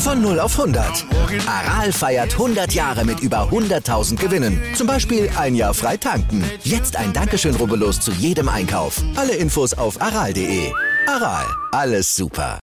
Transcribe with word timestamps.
Von 0.00 0.22
0 0.22 0.40
auf 0.40 0.58
100. 0.58 1.04
Aral 1.46 1.92
feiert 1.92 2.32
100 2.32 2.72
Jahre 2.72 3.04
mit 3.04 3.20
über 3.20 3.50
100.000 3.50 4.16
Gewinnen. 4.16 4.58
Zum 4.74 4.86
Beispiel 4.86 5.30
ein 5.36 5.54
Jahr 5.54 5.74
frei 5.74 5.98
tanken. 5.98 6.42
Jetzt 6.64 6.96
ein 6.96 7.12
Dankeschön, 7.12 7.54
rubbellos 7.54 8.00
zu 8.00 8.10
jedem 8.12 8.48
Einkauf. 8.48 9.02
Alle 9.14 9.34
Infos 9.34 9.74
auf 9.74 10.00
aral.de. 10.00 10.72
Aral, 11.06 11.44
alles 11.72 12.16
super. 12.16 12.58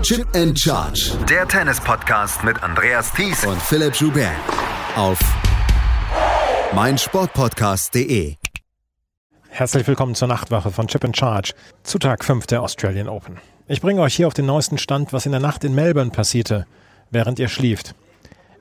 Chip 0.00 0.26
and 0.34 0.58
Charge. 0.58 1.12
Der 1.28 1.46
Tennis-Podcast 1.46 2.42
mit 2.42 2.62
Andreas 2.62 3.12
Thies 3.12 3.44
und 3.44 3.60
Philipp 3.60 3.94
Joubert. 3.96 4.32
Auf 4.96 5.18
meinsportpodcast.de. 6.74 8.36
Herzlich 9.50 9.86
willkommen 9.86 10.14
zur 10.14 10.28
Nachtwache 10.28 10.70
von 10.70 10.88
Chip 10.88 11.04
and 11.04 11.14
Charge 11.14 11.52
zu 11.82 11.98
Tag 11.98 12.24
5 12.24 12.46
der 12.46 12.62
Australian 12.62 13.10
Open. 13.10 13.38
Ich 13.72 13.80
bringe 13.80 14.02
euch 14.02 14.16
hier 14.16 14.26
auf 14.26 14.34
den 14.34 14.46
neuesten 14.46 14.78
Stand, 14.78 15.12
was 15.12 15.26
in 15.26 15.30
der 15.30 15.40
Nacht 15.40 15.62
in 15.62 15.76
Melbourne 15.76 16.10
passierte, 16.10 16.66
während 17.12 17.38
ihr 17.38 17.46
schlieft. 17.46 17.94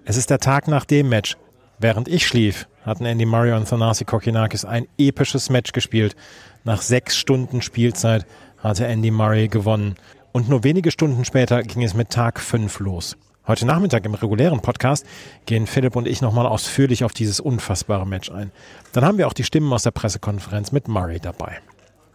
Es 0.06 0.18
ist 0.18 0.30
der 0.30 0.38
Tag 0.38 0.68
nach 0.68 0.86
dem 0.86 1.10
Match. 1.10 1.36
Während 1.80 2.08
ich 2.08 2.28
schlief, 2.28 2.68
hatten 2.86 3.06
Andy 3.06 3.26
Murray 3.26 3.54
und 3.54 3.68
Thanasi 3.68 4.06
Kokinakis 4.06 4.66
ein 4.66 4.88
episches 5.00 5.50
Match 5.50 5.72
gespielt. 5.72 6.16
Nach 6.64 6.84
sechs 6.84 7.18
Stunden 7.18 7.64
Spielzeit 7.64 8.28
hatte 8.60 8.86
Andy 8.86 9.10
Murray 9.10 9.48
gewonnen. 9.48 9.96
Und 10.32 10.48
nur 10.48 10.64
wenige 10.64 10.92
Stunden 10.92 11.26
später 11.26 11.64
ging 11.64 11.82
es 11.82 11.96
mit 11.96 12.12
Tag 12.12 12.40
5 12.40 12.80
los. 12.80 13.18
Heute 13.48 13.66
Nachmittag 13.66 14.06
im 14.06 14.14
regulären 14.14 14.60
Podcast 14.60 15.08
gehen 15.48 15.66
Philipp 15.66 15.96
und 15.96 16.08
ich 16.08 16.22
nochmal 16.22 16.46
ausführlich 16.46 17.04
auf 17.04 17.14
dieses 17.14 17.40
unfassbare 17.40 18.06
Match 18.06 18.30
ein. 18.30 18.52
Dann 18.92 19.04
haben 19.04 19.18
wir 19.18 19.26
auch 19.26 19.34
die 19.34 19.44
Stimmen 19.44 19.74
aus 19.74 19.82
der 19.82 19.90
Pressekonferenz 19.90 20.72
mit 20.72 20.88
Murray 20.88 21.20
dabei. 21.20 21.58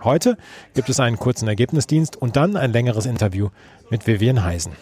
Heute 0.05 0.37
gibt 0.75 0.91
es 0.91 1.01
einen 1.01 1.19
kurzen 1.19 1.49
Ergebnisdienst 1.49 2.17
und 2.17 2.37
dann 2.37 2.57
ein 2.57 2.73
längeres 2.73 3.07
Interview 3.07 3.49
mit 3.91 4.07
Vivian 4.07 4.45
Heisen. 4.45 4.73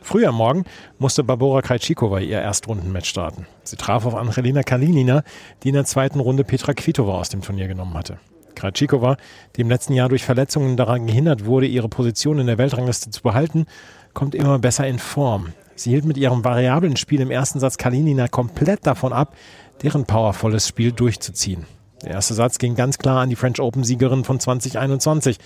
Früh 0.00 0.26
am 0.26 0.34
Morgen 0.34 0.64
musste 0.98 1.22
Barbora 1.22 1.62
Krejcikova 1.62 2.18
ihr 2.20 2.40
Erstrundenmatch 2.40 3.08
starten. 3.08 3.46
Sie 3.62 3.76
traf 3.76 4.04
auf 4.04 4.14
Angelina 4.14 4.62
Kalinina, 4.62 5.22
die 5.62 5.68
in 5.68 5.74
der 5.74 5.84
zweiten 5.84 6.18
Runde 6.18 6.44
Petra 6.44 6.72
Kvitova 6.72 7.18
aus 7.18 7.28
dem 7.28 7.42
Turnier 7.42 7.68
genommen 7.68 7.94
hatte. 7.94 8.18
Krejcikova, 8.54 9.16
die 9.54 9.60
im 9.60 9.68
letzten 9.68 9.92
Jahr 9.92 10.08
durch 10.08 10.24
Verletzungen 10.24 10.76
daran 10.76 11.06
gehindert 11.06 11.44
wurde, 11.44 11.66
ihre 11.66 11.88
Position 11.88 12.38
in 12.38 12.46
der 12.46 12.58
Weltrangliste 12.58 13.10
zu 13.10 13.22
behalten, 13.22 13.66
kommt 14.12 14.34
immer 14.34 14.58
besser 14.58 14.86
in 14.86 14.98
Form. 14.98 15.52
Sie 15.76 15.90
hielt 15.90 16.04
mit 16.04 16.16
ihrem 16.16 16.44
variablen 16.44 16.96
Spiel 16.96 17.20
im 17.20 17.30
ersten 17.30 17.60
Satz 17.60 17.76
Kalinina 17.76 18.28
komplett 18.28 18.86
davon 18.86 19.12
ab, 19.12 19.36
deren 19.82 20.04
powervolles 20.04 20.66
Spiel 20.66 20.92
durchzuziehen. 20.92 21.66
Der 22.02 22.12
erste 22.12 22.34
Satz 22.34 22.58
ging 22.58 22.74
ganz 22.74 22.98
klar 22.98 23.20
an 23.20 23.30
die 23.30 23.36
French 23.36 23.60
Open-Siegerin 23.60 24.24
von 24.24 24.40
2021. 24.40 25.38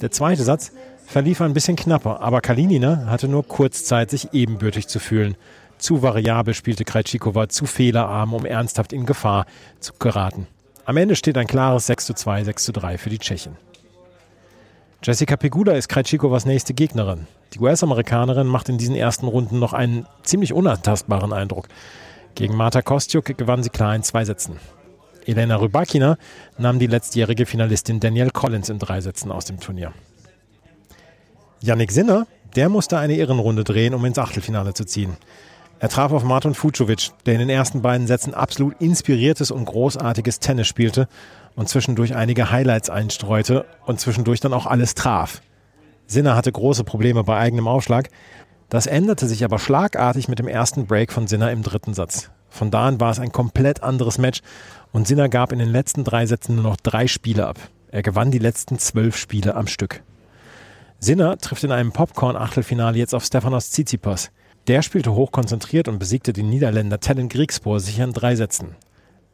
Der 0.00 0.10
zweite 0.10 0.44
Satz 0.44 0.72
verlief 1.06 1.40
ein 1.40 1.54
bisschen 1.54 1.76
knapper, 1.76 2.20
aber 2.20 2.40
Kalinina 2.40 3.06
hatte 3.06 3.26
nur 3.26 3.46
kurz 3.46 3.84
Zeit, 3.84 4.10
sich 4.10 4.32
ebenbürtig 4.32 4.86
zu 4.86 5.00
fühlen. 5.00 5.36
Zu 5.78 6.02
variabel 6.02 6.54
spielte 6.54 6.84
Krejcikova, 6.84 7.48
zu 7.48 7.66
fehlerarm, 7.66 8.34
um 8.34 8.44
ernsthaft 8.44 8.92
in 8.92 9.06
Gefahr 9.06 9.46
zu 9.80 9.92
geraten. 9.98 10.46
Am 10.84 10.96
Ende 10.96 11.16
steht 11.16 11.36
ein 11.36 11.46
klares 11.46 11.86
6 11.86 12.06
zu 12.06 12.14
2, 12.14 12.44
6 12.44 12.64
zu 12.64 12.72
3 12.72 12.98
für 12.98 13.10
die 13.10 13.18
Tschechin. 13.18 13.56
Jessica 15.02 15.36
Pegula 15.36 15.72
ist 15.72 15.88
Krejcikovas 15.88 16.46
nächste 16.46 16.74
Gegnerin. 16.74 17.26
Die 17.54 17.60
US-Amerikanerin 17.60 18.46
macht 18.46 18.68
in 18.68 18.78
diesen 18.78 18.96
ersten 18.96 19.26
Runden 19.26 19.58
noch 19.58 19.72
einen 19.72 20.06
ziemlich 20.24 20.52
unantastbaren 20.52 21.32
Eindruck. 21.32 21.68
Gegen 22.34 22.56
Marta 22.56 22.82
Kostiuk 22.82 23.36
gewann 23.36 23.62
sie 23.62 23.70
klar 23.70 23.94
in 23.94 24.02
zwei 24.02 24.24
Sätzen. 24.24 24.56
Elena 25.28 25.56
Rybakina 25.56 26.16
nahm 26.56 26.78
die 26.78 26.86
letztjährige 26.86 27.44
Finalistin 27.44 28.00
Danielle 28.00 28.30
Collins 28.30 28.70
in 28.70 28.78
drei 28.78 29.00
Sätzen 29.02 29.30
aus 29.30 29.44
dem 29.44 29.60
Turnier. 29.60 29.92
Yannick 31.60 31.92
Sinner, 31.92 32.26
der 32.56 32.70
musste 32.70 32.98
eine 32.98 33.14
Ehrenrunde 33.14 33.62
drehen, 33.62 33.92
um 33.92 34.04
ins 34.06 34.18
Achtelfinale 34.18 34.72
zu 34.72 34.84
ziehen. 34.84 35.16
Er 35.80 35.90
traf 35.90 36.12
auf 36.12 36.24
Martin 36.24 36.54
Fucovic, 36.54 37.10
der 37.26 37.34
in 37.34 37.40
den 37.40 37.50
ersten 37.50 37.82
beiden 37.82 38.06
Sätzen 38.06 38.32
absolut 38.32 38.80
inspiriertes 38.80 39.50
und 39.50 39.66
großartiges 39.66 40.40
Tennis 40.40 40.66
spielte 40.66 41.08
und 41.56 41.68
zwischendurch 41.68 42.16
einige 42.16 42.50
Highlights 42.50 42.88
einstreute 42.88 43.66
und 43.84 44.00
zwischendurch 44.00 44.40
dann 44.40 44.54
auch 44.54 44.66
alles 44.66 44.94
traf. 44.94 45.42
Sinner 46.06 46.36
hatte 46.36 46.50
große 46.50 46.84
Probleme 46.84 47.22
bei 47.22 47.38
eigenem 47.38 47.68
Aufschlag. 47.68 48.08
Das 48.70 48.86
änderte 48.86 49.26
sich 49.26 49.44
aber 49.44 49.58
schlagartig 49.58 50.28
mit 50.28 50.38
dem 50.38 50.48
ersten 50.48 50.86
Break 50.86 51.12
von 51.12 51.26
Sinner 51.26 51.52
im 51.52 51.62
dritten 51.62 51.92
Satz. 51.92 52.30
Von 52.48 52.70
da 52.70 52.86
an 52.86 52.98
war 53.00 53.10
es 53.10 53.20
ein 53.20 53.30
komplett 53.30 53.82
anderes 53.82 54.18
Match 54.18 54.40
und 54.92 55.06
Sinner 55.06 55.28
gab 55.28 55.52
in 55.52 55.58
den 55.58 55.70
letzten 55.70 56.04
drei 56.04 56.26
Sätzen 56.26 56.54
nur 56.54 56.64
noch 56.64 56.76
drei 56.76 57.06
Spiele 57.06 57.46
ab. 57.46 57.58
Er 57.90 58.02
gewann 58.02 58.30
die 58.30 58.38
letzten 58.38 58.78
zwölf 58.78 59.16
Spiele 59.16 59.54
am 59.54 59.66
Stück. 59.66 60.02
Sinner 60.98 61.38
trifft 61.38 61.64
in 61.64 61.72
einem 61.72 61.92
Popcorn-Achtelfinale 61.92 62.98
jetzt 62.98 63.14
auf 63.14 63.24
Stefanos 63.24 63.70
Tsitsipas. 63.70 64.30
Der 64.66 64.82
spielte 64.82 65.14
hochkonzentriert 65.14 65.88
und 65.88 65.98
besiegte 65.98 66.32
den 66.32 66.50
Niederländer 66.50 67.00
Tellen 67.00 67.28
Griegspoor 67.28 67.80
sicher 67.80 68.04
in 68.04 68.12
drei 68.12 68.34
Sätzen. 68.34 68.76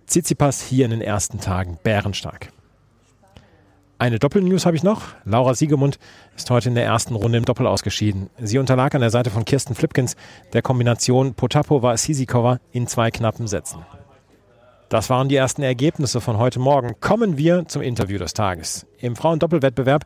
Tsitsipas 0.06 0.60
hier 0.60 0.84
in 0.84 0.90
den 0.90 1.00
ersten 1.00 1.40
Tagen 1.40 1.78
bärenstark. 1.82 2.50
Eine 3.96 4.18
Doppelnews 4.18 4.66
habe 4.66 4.76
ich 4.76 4.82
noch. 4.82 5.02
Laura 5.24 5.54
Siegemund 5.54 5.98
ist 6.36 6.50
heute 6.50 6.68
in 6.68 6.74
der 6.74 6.84
ersten 6.84 7.14
Runde 7.14 7.38
im 7.38 7.44
Doppel 7.44 7.66
ausgeschieden. 7.66 8.28
Sie 8.38 8.58
unterlag 8.58 8.94
an 8.94 9.00
der 9.00 9.10
Seite 9.10 9.30
von 9.30 9.44
Kirsten 9.44 9.74
Flipkins 9.74 10.16
der 10.52 10.62
Kombination 10.62 11.34
Potapova-Sisikova 11.34 12.58
in 12.72 12.86
zwei 12.86 13.10
knappen 13.10 13.46
Sätzen. 13.46 13.86
Das 14.94 15.10
waren 15.10 15.28
die 15.28 15.34
ersten 15.34 15.64
Ergebnisse 15.64 16.20
von 16.20 16.38
heute 16.38 16.60
Morgen. 16.60 16.94
Kommen 17.00 17.36
wir 17.36 17.66
zum 17.66 17.82
Interview 17.82 18.16
des 18.16 18.32
Tages. 18.32 18.86
Im 19.00 19.16
Frauendoppelwettbewerb 19.16 20.04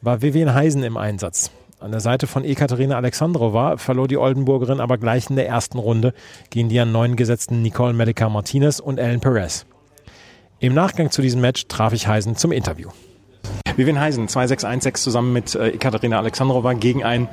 war 0.00 0.22
Vivian 0.22 0.54
Heisen 0.54 0.84
im 0.84 0.96
Einsatz. 0.96 1.50
An 1.80 1.90
der 1.90 1.98
Seite 1.98 2.28
von 2.28 2.44
Ekaterina 2.44 2.94
Alexandrova 2.94 3.78
verlor 3.78 4.06
die 4.06 4.16
Oldenburgerin 4.16 4.78
aber 4.78 4.96
gleich 4.96 5.28
in 5.28 5.34
der 5.34 5.48
ersten 5.48 5.80
Runde 5.80 6.14
gegen 6.50 6.68
die 6.68 6.78
an 6.78 6.92
neun 6.92 7.16
gesetzten 7.16 7.62
Nicole 7.62 7.94
Medica 7.94 8.28
Martinez 8.28 8.78
und 8.78 8.98
Ellen 8.98 9.18
Perez. 9.18 9.66
Im 10.60 10.72
Nachgang 10.72 11.10
zu 11.10 11.20
diesem 11.20 11.40
Match 11.40 11.66
traf 11.66 11.92
ich 11.92 12.06
Heisen 12.06 12.36
zum 12.36 12.52
Interview. 12.52 12.90
Vivian 13.74 13.98
Heisen, 13.98 14.28
2-6-1-6 14.28 15.02
zusammen 15.02 15.32
mit 15.32 15.56
äh, 15.56 15.70
Ekaterina 15.70 16.16
Alexandrova 16.16 16.74
gegen 16.74 17.02
ein, 17.02 17.26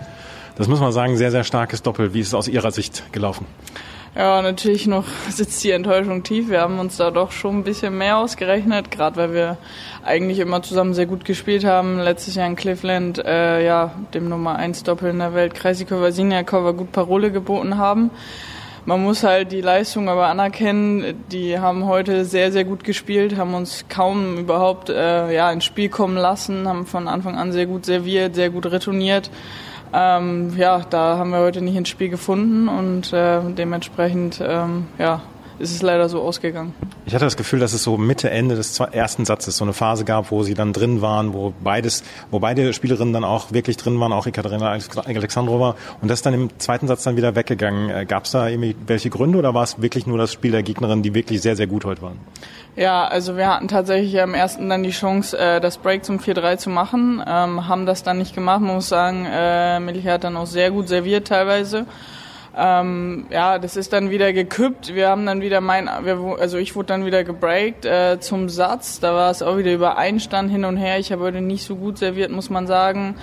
das 0.56 0.68
muss 0.68 0.80
man 0.80 0.92
sagen, 0.92 1.18
sehr, 1.18 1.30
sehr 1.30 1.44
starkes 1.44 1.84
Doppel. 1.84 2.16
Wie 2.16 2.22
ist 2.22 2.30
es 2.30 2.34
aus 2.34 2.48
Ihrer 2.48 2.72
Sicht 2.72 3.04
gelaufen? 3.12 3.46
Ja, 4.18 4.42
natürlich 4.42 4.88
noch 4.88 5.04
sitzt 5.30 5.62
die 5.64 5.72
Enttäuschung 5.72 6.24
tief. 6.24 6.50
Wir 6.50 6.62
haben 6.62 6.80
uns 6.80 6.96
da 6.96 7.12
doch 7.12 7.34
schon 7.34 7.60
ein 7.60 7.64
bisschen 7.66 7.98
mehr 7.98 8.18
ausgerechnet, 8.18 8.90
gerade 8.90 9.18
weil 9.18 9.34
wir 9.34 9.58
eigentlich 10.06 10.40
immer 10.40 10.62
zusammen 10.62 10.94
sehr 10.94 11.06
gut 11.06 11.26
gespielt 11.26 11.66
haben. 11.66 12.00
Letztes 12.00 12.36
Jahr 12.36 12.48
in 12.48 12.56
Cleveland, 12.56 13.18
äh, 13.20 13.66
ja, 13.66 13.92
dem 14.14 14.30
Nummer 14.30 14.56
1 14.56 14.84
Doppel 14.84 15.10
in 15.10 15.20
der 15.20 15.34
Welt, 15.34 15.54
Kreisikova, 15.54 16.12
Siniakova 16.12 16.72
gut 16.72 16.94
Parole 16.94 17.30
geboten 17.30 17.78
haben. 17.78 18.10
Man 18.86 19.04
muss 19.04 19.24
halt 19.24 19.52
die 19.52 19.62
Leistung 19.62 20.08
aber 20.08 20.28
anerkennen. 20.28 21.26
Die 21.30 21.60
haben 21.60 21.86
heute 21.86 22.24
sehr, 22.24 22.54
sehr 22.54 22.64
gut 22.64 22.86
gespielt, 22.86 23.36
haben 23.36 23.54
uns 23.54 23.86
kaum 23.90 24.38
überhaupt 24.38 24.90
äh, 24.90 25.34
ja, 25.36 25.52
ins 25.52 25.66
Spiel 25.66 25.90
kommen 25.90 26.16
lassen, 26.16 26.70
haben 26.70 26.86
von 26.86 27.10
Anfang 27.10 27.36
an 27.36 27.52
sehr 27.52 27.66
gut 27.66 27.86
serviert, 27.86 28.36
sehr 28.36 28.50
gut 28.50 28.68
retourniert. 28.68 29.30
Ähm, 29.94 30.54
ja, 30.58 30.82
da 30.90 31.18
haben 31.18 31.32
wir 31.32 31.40
heute 31.40 31.62
nicht 31.62 31.76
ins 31.76 31.90
Spiel 31.90 32.10
gefunden 32.10 32.68
und 32.68 33.14
äh, 33.14 33.40
dementsprechend 33.56 34.42
ähm, 34.46 34.88
ja, 34.98 35.22
ist 35.60 35.74
es 35.74 35.82
leider 35.82 36.10
so 36.10 36.22
ausgegangen. 36.22 36.74
Ich 37.06 37.14
hatte 37.14 37.26
das 37.26 37.38
Gefühl, 37.38 37.60
dass 37.60 37.74
es 37.74 37.84
so 37.84 37.98
Mitte, 37.98 38.30
Ende 38.30 38.56
des 38.56 38.80
ersten 38.80 39.26
Satzes 39.26 39.58
so 39.58 39.64
eine 39.64 39.74
Phase 39.74 40.04
gab, 40.04 40.32
wo 40.32 40.44
sie 40.44 40.54
dann 40.54 40.74
drin 40.74 41.02
waren, 41.02 41.34
wo 41.34 41.54
beides, 41.64 42.04
wo 42.32 42.40
beide 42.40 42.74
Spielerinnen 42.74 43.14
dann 43.14 43.24
auch 43.24 43.52
wirklich 43.52 43.78
drin 43.78 44.00
waren, 44.00 44.12
auch 44.12 44.28
Ekaterina 44.28 44.78
Alexandrova. 45.06 45.76
Und 46.02 46.10
das 46.10 46.20
ist 46.20 46.26
dann 46.26 46.34
im 46.34 46.60
zweiten 46.60 46.88
Satz 46.88 47.04
dann 47.04 47.16
wieder 47.16 47.36
weggegangen. 47.36 47.90
Äh, 47.90 48.06
gab 48.06 48.26
es 48.26 48.32
da 48.32 48.48
irgendwie 48.48 48.76
welche 48.88 49.10
Gründe 49.10 49.38
oder 49.38 49.54
war 49.54 49.64
es 49.64 49.82
wirklich 49.82 50.08
nur 50.08 50.18
das 50.18 50.34
Spiel 50.34 50.52
der 50.52 50.64
Gegnerin, 50.64 51.04
die 51.04 51.14
wirklich 51.14 51.42
sehr, 51.42 51.56
sehr 51.56 51.68
gut 51.68 51.86
heute 51.86 52.02
waren? 52.02 52.20
Ja, 52.78 53.08
also 53.08 53.38
wir 53.38 53.48
hatten 53.48 53.70
tatsächlich 53.70 54.22
am 54.22 54.34
ersten 54.34 54.68
dann 54.68 54.84
die 54.84 54.90
Chance, 54.90 55.38
äh, 55.38 55.62
das 55.62 55.78
Break 55.78 56.04
zum 56.04 56.20
4-3 56.20 56.58
zu 56.58 56.70
machen, 56.70 57.24
ähm, 57.26 57.70
haben 57.70 57.86
das 57.86 58.04
dann 58.04 58.18
nicht 58.18 58.36
gemacht. 58.36 58.60
Muss 58.60 58.90
sagen, 58.90 59.26
äh, 59.32 59.80
Melchior 59.80 60.16
hat 60.16 60.26
dann 60.26 60.36
auch 60.36 60.46
sehr 60.46 60.72
gut 60.72 60.90
serviert 60.90 61.28
teilweise. 61.28 61.86
Ähm, 62.58 63.28
ja, 63.30 63.60
das 63.60 63.78
ist 63.78 63.94
dann 63.94 64.10
wieder 64.10 64.34
gekippt. 64.34 64.94
Wir 64.94 65.08
haben 65.08 65.26
dann 65.26 65.42
wieder 65.42 65.62
mein, 65.62 65.88
also 65.88 66.58
ich 66.58 66.76
wurde 66.76 66.88
dann 66.88 67.06
wieder 67.06 67.24
gebreakt 67.24 67.86
äh, 67.86 68.20
zum 68.20 68.50
Satz. 68.50 69.00
Da 69.00 69.14
war 69.14 69.32
es 69.32 69.42
auch 69.42 69.58
wieder 69.58 69.74
über 69.74 69.98
Einstand 69.98 70.52
hin 70.52 70.66
und 70.66 70.76
her. 70.76 71.00
Ich 71.00 71.14
habe 71.14 71.24
heute 71.24 71.40
nicht 71.40 71.66
so 71.66 71.78
gut 71.78 71.98
serviert, 71.98 72.32
muss 72.32 72.50
man 72.50 72.68
sagen. 72.68 73.16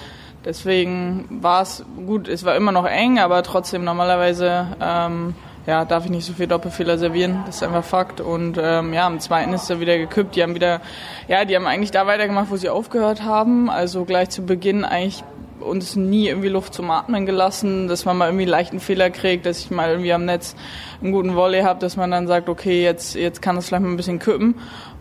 deswegen 0.47 1.27
war 1.43 1.63
es 1.63 1.85
gut, 2.07 2.27
es 2.27 2.45
war 2.45 2.57
immer 2.57 2.73
noch 2.73 2.87
eng, 2.87 3.19
aber 3.19 3.43
trotzdem 3.43 3.85
normalerweise 3.85 4.67
ähm, 4.81 5.35
ja, 5.67 5.85
darf 5.85 6.05
ich 6.05 6.11
nicht 6.11 6.25
so 6.25 6.33
viel 6.33 6.47
Doppelfehler 6.47 6.99
servieren. 6.99 7.43
Das 7.47 7.57
ist 7.57 7.63
einfach 7.63 7.85
Fakt. 7.85 8.21
Und 8.21 8.59
ähm, 8.61 8.93
ja, 8.93 9.07
im 9.07 9.21
zweiten 9.21 9.53
ist 9.53 9.71
er 9.71 9.81
wieder 9.81 9.97
gekippt. 9.97 10.35
Die 10.35 10.43
haben 10.43 10.55
wieder, 10.55 10.81
ja, 11.29 11.45
die 11.45 11.55
haben 11.55 11.67
eigentlich 11.67 11.93
da 11.93 12.07
weitergemacht, 12.07 12.51
wo 12.51 12.57
sie 12.57 12.69
aufgehört 12.69 13.23
haben. 13.23 13.71
Also 13.71 14.05
gleich 14.05 14.31
zu 14.31 14.45
Beginn 14.45 14.85
eigentlich 14.85 15.23
uns 15.61 15.95
nie 15.95 16.29
irgendwie 16.29 16.49
Luft 16.49 16.75
zum 16.75 16.91
Atmen 16.91 17.25
gelassen, 17.25 17.87
dass 17.87 18.05
man 18.05 18.17
mal 18.17 18.27
irgendwie 18.27 18.47
leichten 18.47 18.81
Fehler 18.81 19.11
kriegt, 19.11 19.47
dass 19.47 19.61
ich 19.61 19.71
mal 19.71 19.91
irgendwie 19.91 20.13
am 20.13 20.25
Netz 20.25 20.57
einen 21.01 21.13
guten 21.13 21.37
Volley 21.37 21.63
habe, 21.63 21.79
dass 21.79 21.97
man 21.97 22.11
dann 22.11 22.27
sagt, 22.27 22.49
okay, 22.49 22.83
jetzt, 22.83 23.15
jetzt 23.15 23.41
kann 23.41 23.55
das 23.55 23.69
vielleicht 23.69 23.85
mal 23.85 23.91
ein 23.91 23.97
bisschen 23.97 24.19
kippen. 24.19 24.57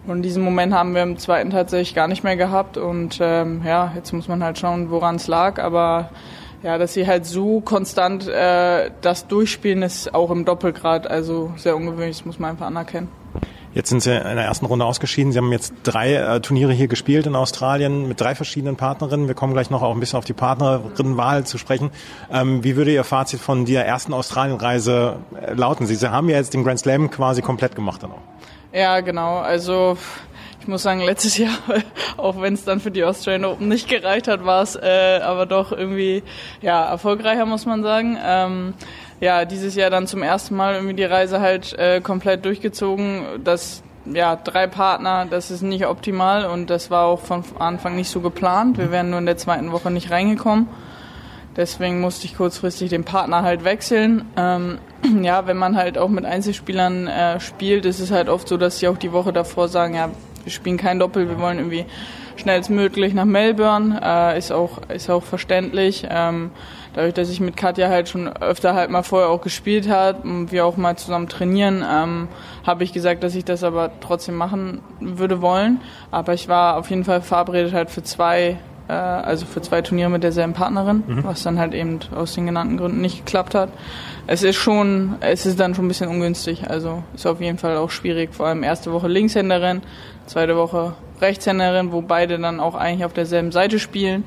Und 0.08 0.24
diesen 0.24 0.44
Moment 0.44 0.74
haben 0.74 0.96
wir 0.96 1.04
im 1.04 1.18
zweiten 1.18 1.52
tatsächlich 1.52 1.94
gar 1.94 2.08
nicht 2.08 2.24
mehr 2.24 2.36
gehabt. 2.36 2.78
Und 2.78 3.20
ähm, 3.22 3.62
ja, 3.66 3.92
jetzt 3.96 4.14
muss 4.14 4.28
man 4.28 4.44
halt 4.44 4.58
schauen, 4.58 4.90
woran 4.90 5.16
es 5.16 5.28
lag. 5.28 5.60
Aber 5.60 6.10
ja, 6.64 6.78
dass 6.78 6.94
sie 6.94 7.08
halt 7.08 7.26
so 7.26 7.62
konstant 7.62 8.28
äh, 8.28 8.92
das 9.02 9.28
durchspielen, 9.28 9.84
ist 9.84 10.14
auch 10.14 10.32
im 10.32 10.46
Doppelgrad 10.46 11.08
also 11.08 11.54
sehr 11.58 11.76
ungewöhnlich, 11.76 12.18
das 12.18 12.26
muss 12.26 12.40
man 12.40 12.52
einfach 12.52 12.68
anerkennen. 12.68 13.10
Jetzt 13.74 13.90
sind 13.90 14.02
Sie 14.02 14.12
in 14.12 14.36
der 14.36 14.44
ersten 14.44 14.66
Runde 14.66 14.84
ausgeschieden. 14.84 15.32
Sie 15.32 15.38
haben 15.38 15.52
jetzt 15.54 15.74
drei 15.84 16.16
äh, 16.16 16.42
Turniere 16.42 16.74
hier 16.74 16.90
gespielt 16.90 17.26
in 17.26 17.38
Australien 17.38 18.06
mit 18.06 18.20
drei 18.20 18.36
verschiedenen 18.36 18.76
Partnerinnen. 18.76 19.30
Wir 19.30 19.36
kommen 19.36 19.54
gleich 19.54 19.70
noch 19.70 19.82
auch 19.82 19.94
ein 19.94 20.00
bisschen 20.02 20.20
auf 20.20 20.26
die 20.26 20.34
Partnerinnenwahl 20.34 21.46
zu 21.46 21.58
sprechen. 21.58 21.90
Ähm, 22.30 22.66
wie 22.66 22.76
würde 22.76 22.92
Ihr 22.92 23.06
Fazit 23.06 23.40
von 23.40 23.64
der 23.64 23.88
ersten 23.88 24.14
Australienreise 24.14 25.20
äh, 25.40 25.54
lauten? 25.54 25.86
Sie, 25.86 25.96
Sie 25.96 26.12
haben 26.12 26.28
ja 26.28 26.36
jetzt 26.36 26.54
den 26.54 26.66
Grand 26.66 26.80
Slam 26.80 27.10
quasi 27.12 27.42
komplett 27.42 27.74
gemacht 27.74 28.04
dann 28.04 28.12
auch. 28.12 28.22
Ja, 28.74 29.00
genau. 29.00 29.38
Also 29.38 29.98
ich 30.62 30.68
muss 30.68 30.84
sagen, 30.84 31.02
letztes 31.02 31.38
Jahr, 31.38 31.58
auch 32.18 32.40
wenn 32.40 32.54
es 32.54 32.64
dann 32.64 32.80
für 32.80 32.92
die 32.92 33.04
Australian 33.04 33.46
Open 33.46 33.68
nicht 33.68 33.90
gereicht 33.90 34.28
hat, 34.28 34.46
war 34.46 34.62
es 34.62 34.76
äh, 34.76 35.20
aber 35.24 35.48
doch 35.48 35.72
irgendwie 35.72 36.22
ja 36.62 36.86
erfolgreicher, 36.86 37.46
muss 37.46 37.66
man 37.66 37.82
sagen. 37.82 38.18
Ähm, 38.24 38.74
ja, 39.20 39.46
dieses 39.46 39.76
Jahr 39.76 39.90
dann 39.90 40.08
zum 40.08 40.22
ersten 40.22 40.56
Mal 40.56 40.76
irgendwie 40.76 40.94
die 40.94 41.04
Reise 41.04 41.42
halt 41.42 41.78
äh, 41.78 42.00
komplett 42.02 42.46
durchgezogen. 42.46 43.44
Das 43.44 43.82
ja, 44.06 44.36
drei 44.36 44.68
Partner, 44.68 45.28
das 45.30 45.52
ist 45.52 45.62
nicht 45.62 45.86
optimal 45.86 46.46
und 46.46 46.70
das 46.70 46.90
war 46.90 47.06
auch 47.06 47.22
von 47.22 47.44
Anfang 47.60 47.96
nicht 47.96 48.10
so 48.10 48.22
geplant. 48.22 48.78
Wir 48.78 48.92
wären 48.92 49.10
nur 49.10 49.20
in 49.20 49.26
der 49.26 49.38
zweiten 49.38 49.72
Woche 49.72 49.92
nicht 49.92 50.12
reingekommen. 50.12 50.68
Deswegen 51.56 52.00
musste 52.00 52.26
ich 52.26 52.38
kurzfristig 52.38 52.90
den 52.90 53.04
Partner 53.04 53.42
halt 53.42 53.64
wechseln. 53.64 54.26
Ähm, 54.38 54.80
ja, 55.22 55.48
wenn 55.48 55.58
man 55.58 55.76
halt 55.76 55.98
auch 55.98 56.10
mit 56.10 56.26
Einzelspielern 56.26 57.08
äh, 57.08 57.40
spielt, 57.40 57.86
ist 57.86 58.00
es 58.00 58.12
halt 58.12 58.30
oft 58.30 58.48
so, 58.48 58.58
dass 58.58 58.80
sie 58.80 58.88
auch 58.88 58.98
die 58.98 59.12
Woche 59.12 59.34
davor 59.34 59.68
sagen, 59.68 59.96
ja, 59.96 60.10
wir 60.44 60.52
spielen 60.52 60.78
kein 60.78 61.00
Doppel, 61.00 61.30
wir 61.30 61.40
wollen 61.40 61.58
irgendwie 61.58 61.86
schnellstmöglich 62.38 63.14
nach 63.14 63.26
Melbourne, 63.26 64.00
äh, 64.04 64.38
ist 64.38 64.52
auch 64.52 64.80
ist 64.90 65.10
auch 65.10 65.24
verständlich. 65.24 66.08
Ähm, 66.10 66.52
dadurch, 66.94 67.14
dass 67.14 67.30
ich 67.30 67.40
mit 67.40 67.56
Katja 67.58 67.90
halt 67.90 68.10
schon 68.10 68.28
öfter 68.28 68.74
halt 68.74 68.90
mal 68.90 69.04
vorher 69.04 69.30
auch 69.30 69.42
gespielt 69.42 69.90
hat 69.90 70.24
und 70.24 70.52
wir 70.52 70.66
auch 70.66 70.78
mal 70.78 70.98
zusammen 70.98 71.30
trainieren, 71.30 71.86
ähm, 71.90 72.28
habe 72.66 72.84
ich 72.84 72.94
gesagt, 72.94 73.24
dass 73.24 73.36
ich 73.36 73.46
das 73.46 73.64
aber 73.64 73.92
trotzdem 74.02 74.36
machen 74.36 74.82
würde 75.00 75.42
wollen. 75.42 75.82
Aber 76.10 76.34
ich 76.34 76.48
war 76.48 76.78
auf 76.78 76.90
jeden 76.90 77.04
Fall 77.04 77.22
verabredet 77.22 77.74
halt 77.74 77.90
für 77.90 78.04
zwei 78.04 78.58
äh, 78.88 78.94
also 78.94 79.46
für 79.46 79.62
zwei 79.62 79.82
Turniere 79.82 80.10
mit 80.10 80.24
derselben 80.24 80.54
Partnerin, 80.54 81.04
mhm. 81.08 81.24
was 81.24 81.44
dann 81.44 81.58
halt 81.58 81.74
eben 81.74 82.00
aus 82.14 82.34
den 82.34 82.46
genannten 82.46 82.78
Gründen 82.78 83.02
nicht 83.02 83.26
geklappt 83.26 83.56
hat. 83.56 83.70
Es 84.28 84.44
ist 84.44 84.58
schon, 84.58 85.16
es 85.22 85.46
ist 85.46 85.60
dann 85.60 85.74
schon 85.74 85.86
ein 85.86 85.88
bisschen 85.88 86.10
ungünstig. 86.10 86.70
Also 86.70 87.04
ist 87.16 87.26
auf 87.26 87.42
jeden 87.42 87.58
Fall 87.58 87.78
auch 87.78 87.90
schwierig. 87.90 88.34
Vor 88.34 88.48
allem 88.48 88.64
erste 88.64 88.92
Woche 88.92 89.08
Linkshänderin, 89.08 89.82
zweite 90.26 90.56
Woche 90.56 90.94
Rechtshänderin, 91.22 91.92
wo 91.92 92.02
beide 92.02 92.40
dann 92.40 92.60
auch 92.60 92.76
eigentlich 92.76 93.06
auf 93.06 93.14
derselben 93.14 93.52
Seite 93.52 93.80
spielen. 93.80 94.24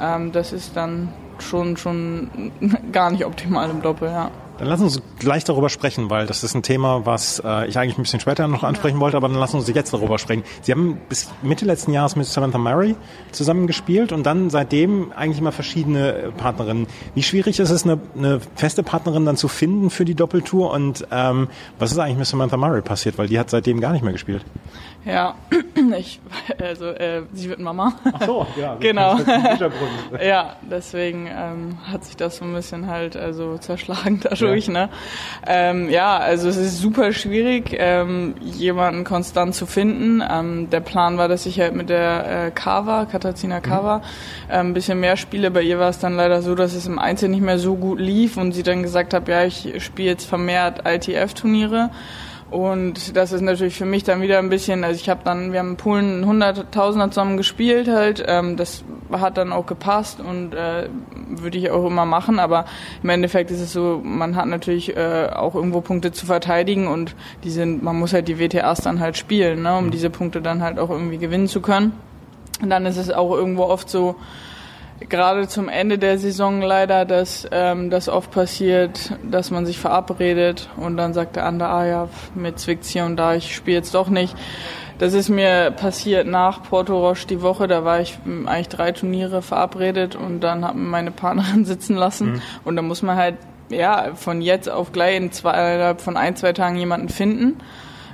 Ähm, 0.00 0.32
das 0.32 0.52
ist 0.52 0.76
dann 0.76 1.12
schon, 1.38 1.76
schon 1.76 2.52
gar 2.92 3.10
nicht 3.10 3.24
optimal 3.24 3.70
im 3.70 3.82
Doppel, 3.82 4.10
ja. 4.10 4.30
Dann 4.60 4.68
lassen 4.68 4.90
Sie 4.90 4.98
uns 4.98 5.08
gleich 5.18 5.44
darüber 5.44 5.70
sprechen, 5.70 6.10
weil 6.10 6.26
das 6.26 6.44
ist 6.44 6.54
ein 6.54 6.62
Thema, 6.62 7.06
was 7.06 7.40
äh, 7.42 7.66
ich 7.66 7.78
eigentlich 7.78 7.96
ein 7.96 8.02
bisschen 8.02 8.20
später 8.20 8.46
noch 8.46 8.62
ansprechen 8.62 9.00
wollte, 9.00 9.16
aber 9.16 9.26
dann 9.26 9.38
lassen 9.38 9.56
uns 9.56 9.66
jetzt 9.68 9.94
darüber 9.94 10.18
sprechen. 10.18 10.44
Sie 10.60 10.70
haben 10.70 11.00
bis 11.08 11.30
Mitte 11.40 11.64
letzten 11.64 11.94
Jahres 11.94 12.14
mit 12.14 12.26
Samantha 12.26 12.58
Murray 12.58 12.94
zusammen 13.32 13.66
gespielt 13.66 14.12
und 14.12 14.26
dann 14.26 14.50
seitdem 14.50 15.12
eigentlich 15.12 15.38
immer 15.38 15.52
verschiedene 15.52 16.30
Partnerinnen. 16.36 16.86
Wie 17.14 17.22
schwierig 17.22 17.58
ist 17.58 17.70
es, 17.70 17.84
eine, 17.84 17.98
eine 18.14 18.40
feste 18.54 18.82
Partnerin 18.82 19.24
dann 19.24 19.38
zu 19.38 19.48
finden 19.48 19.88
für 19.88 20.04
die 20.04 20.14
Doppeltour 20.14 20.72
und 20.72 21.06
ähm, 21.10 21.48
was 21.78 21.92
ist 21.92 21.98
eigentlich 21.98 22.18
mit 22.18 22.26
Samantha 22.26 22.58
Murray 22.58 22.82
passiert, 22.82 23.16
weil 23.16 23.28
die 23.28 23.38
hat 23.38 23.48
seitdem 23.48 23.80
gar 23.80 23.92
nicht 23.92 24.02
mehr 24.02 24.12
gespielt? 24.12 24.44
Ja, 25.04 25.34
ich, 25.98 26.20
also 26.60 26.88
äh, 26.88 27.22
sie 27.32 27.48
wird 27.48 27.60
Mama. 27.60 27.94
Ach 28.12 28.26
so, 28.26 28.46
ja. 28.60 28.74
genau. 28.80 29.18
ja, 30.22 30.56
deswegen 30.70 31.26
ähm, 31.26 31.78
hat 31.90 32.04
sich 32.04 32.16
das 32.16 32.36
so 32.36 32.44
ein 32.44 32.52
bisschen 32.52 32.86
halt 32.86 33.16
also 33.16 33.56
zerschlagen 33.56 34.20
dadurch. 34.22 34.40
Ja. 34.54 34.72
Ne? 34.72 34.88
Ähm, 35.46 35.90
ja, 35.90 36.18
also 36.18 36.48
es 36.48 36.56
ist 36.56 36.80
super 36.80 37.12
schwierig, 37.12 37.76
ähm, 37.78 38.34
jemanden 38.40 39.04
konstant 39.04 39.54
zu 39.54 39.66
finden. 39.66 40.22
Ähm, 40.28 40.70
der 40.70 40.80
Plan 40.80 41.18
war, 41.18 41.28
dass 41.28 41.46
ich 41.46 41.60
halt 41.60 41.74
mit 41.74 41.88
der 41.88 42.46
äh, 42.46 42.50
Kava, 42.50 43.06
Katazina 43.06 43.60
Kava, 43.60 43.98
mhm. 43.98 44.02
ähm, 44.50 44.66
ein 44.68 44.74
bisschen 44.74 45.00
mehr 45.00 45.16
spiele. 45.16 45.50
Bei 45.50 45.62
ihr 45.62 45.78
war 45.78 45.90
es 45.90 45.98
dann 45.98 46.16
leider 46.16 46.42
so, 46.42 46.54
dass 46.54 46.74
es 46.74 46.86
im 46.86 46.98
Einzel 46.98 47.28
nicht 47.28 47.42
mehr 47.42 47.58
so 47.58 47.76
gut 47.76 48.00
lief 48.00 48.36
und 48.36 48.52
sie 48.52 48.62
dann 48.62 48.82
gesagt 48.82 49.14
hat, 49.14 49.28
ja, 49.28 49.44
ich 49.44 49.82
spiele 49.82 50.10
jetzt 50.10 50.26
vermehrt 50.26 50.82
ITF-Turniere. 50.86 51.90
Und 52.50 53.16
das 53.16 53.30
ist 53.30 53.42
natürlich 53.42 53.76
für 53.76 53.84
mich 53.84 54.02
dann 54.02 54.22
wieder 54.22 54.38
ein 54.38 54.48
bisschen, 54.48 54.82
also 54.82 55.00
ich 55.00 55.08
habe 55.08 55.20
dann, 55.24 55.52
wir 55.52 55.60
haben 55.60 55.70
in 55.70 55.76
Polen 55.76 56.26
Hunderttausender 56.26 57.08
zusammen 57.10 57.36
gespielt 57.36 57.86
halt, 57.86 58.24
ähm, 58.26 58.56
das 58.56 58.82
hat 59.12 59.36
dann 59.36 59.52
auch 59.52 59.66
gepasst 59.66 60.18
und 60.20 60.54
äh, 60.54 60.88
würde 61.28 61.58
ich 61.58 61.70
auch 61.70 61.86
immer 61.86 62.06
machen, 62.06 62.40
aber 62.40 62.64
im 63.04 63.08
Endeffekt 63.08 63.52
ist 63.52 63.60
es 63.60 63.72
so, 63.72 64.00
man 64.02 64.34
hat 64.34 64.46
natürlich 64.46 64.96
äh, 64.96 65.28
auch 65.32 65.54
irgendwo 65.54 65.80
Punkte 65.80 66.10
zu 66.10 66.26
verteidigen 66.26 66.88
und 66.88 67.14
die 67.44 67.50
sind, 67.50 67.84
man 67.84 67.96
muss 67.96 68.12
halt 68.12 68.26
die 68.26 68.40
WTAs 68.40 68.80
dann 68.80 68.98
halt 68.98 69.16
spielen, 69.16 69.62
ne, 69.62 69.76
um 69.76 69.86
mhm. 69.86 69.90
diese 69.92 70.10
Punkte 70.10 70.42
dann 70.42 70.60
halt 70.60 70.80
auch 70.80 70.90
irgendwie 70.90 71.18
gewinnen 71.18 71.46
zu 71.46 71.60
können. 71.60 71.92
Und 72.60 72.70
dann 72.70 72.84
ist 72.84 72.96
es 72.96 73.10
auch 73.10 73.30
irgendwo 73.30 73.62
oft 73.62 73.88
so, 73.88 74.16
gerade 75.08 75.48
zum 75.48 75.68
Ende 75.68 75.98
der 75.98 76.18
Saison 76.18 76.60
leider, 76.60 77.04
dass 77.04 77.46
ähm, 77.50 77.90
das 77.90 78.08
oft 78.08 78.30
passiert, 78.30 79.12
dass 79.22 79.50
man 79.50 79.66
sich 79.66 79.78
verabredet 79.78 80.68
und 80.76 80.96
dann 80.96 81.14
sagt 81.14 81.36
der 81.36 81.46
andere, 81.46 81.68
ah 81.70 81.86
ja, 81.86 82.08
mit 82.34 82.58
zwickt's 82.58 82.90
hier 82.90 83.04
und 83.04 83.16
da, 83.16 83.34
ich 83.34 83.54
spiele 83.54 83.78
jetzt 83.78 83.94
doch 83.94 84.08
nicht. 84.08 84.36
Das 84.98 85.14
ist 85.14 85.30
mir 85.30 85.70
passiert 85.70 86.26
nach 86.26 86.62
Porto 86.62 86.98
Roche 86.98 87.26
die 87.26 87.40
Woche, 87.40 87.66
da 87.66 87.84
war 87.84 88.00
ich 88.00 88.18
eigentlich 88.26 88.68
drei 88.68 88.92
Turniere 88.92 89.40
verabredet 89.40 90.14
und 90.14 90.40
dann 90.40 90.64
hat 90.64 90.76
meine 90.76 91.10
Partnerin 91.10 91.64
sitzen 91.64 91.96
lassen 91.96 92.32
mhm. 92.32 92.42
und 92.64 92.76
da 92.76 92.82
muss 92.82 93.00
man 93.00 93.16
halt 93.16 93.36
ja 93.70 94.10
von 94.14 94.42
jetzt 94.42 94.68
auf 94.68 94.92
gleich 94.92 95.16
in 95.16 95.32
zwei, 95.32 95.94
von 95.94 96.16
ein, 96.16 96.36
zwei 96.36 96.52
Tagen 96.52 96.76
jemanden 96.76 97.08
finden. 97.08 97.58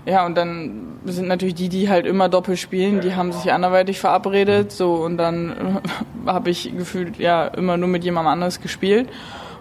Ja, 0.06 0.24
und 0.24 0.36
dann 0.36 1.00
sind 1.04 1.26
natürlich 1.26 1.56
die, 1.56 1.68
die 1.68 1.88
halt 1.88 2.06
immer 2.06 2.28
doppelt 2.28 2.60
spielen, 2.60 3.00
die 3.00 3.16
haben 3.16 3.32
sich 3.32 3.52
anderweitig 3.52 3.98
verabredet, 3.98 4.70
so 4.70 4.94
und 4.94 5.18
dann 5.18 5.82
äh, 6.24 6.30
habe 6.30 6.50
ich 6.50 6.76
gefühlt 6.76 7.18
ja 7.18 7.48
immer 7.48 7.76
nur 7.76 7.88
mit 7.88 8.04
jemandem 8.04 8.32
anderes 8.32 8.60
gespielt. 8.60 9.08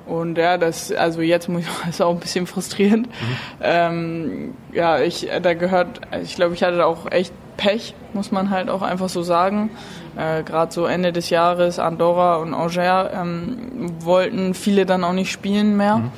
Und 0.06 0.38
ja, 0.38 0.60
das, 0.60 0.92
also 0.92 1.22
jetzt 1.22 1.50
muss 1.50 1.64
ich 1.64 1.68
ist 1.90 2.00
auch 2.00 2.12
ein 2.12 2.20
bisschen 2.20 2.46
frustrierend. 2.46 3.08
Mhm. 3.08 3.38
Ähm, 3.62 4.54
ja, 4.72 5.00
ich, 5.00 5.28
da 5.42 5.56
gehört, 5.56 6.02
ich 6.22 6.36
glaube, 6.36 6.54
ich 6.54 6.62
hatte 6.62 6.86
auch 6.86 7.12
echt 7.12 7.34
Pech, 7.58 7.96
muss 8.14 8.32
man 8.32 8.52
halt 8.52 8.70
auch 8.70 8.84
einfach 8.84 9.10
so 9.10 9.24
sagen. 9.24 9.72
Äh, 10.16 10.44
Gerade 10.44 10.72
so 10.72 10.86
Ende 10.86 11.12
des 11.12 11.32
Jahres, 11.32 11.80
Andorra 11.80 12.36
und 12.36 12.54
Angers 12.54 13.10
ähm, 13.20 13.94
wollten 14.02 14.54
viele 14.54 14.86
dann 14.86 15.04
auch 15.04 15.14
nicht 15.14 15.32
spielen 15.32 15.75
mehr. 15.75 15.98
Mhm. 15.98 16.12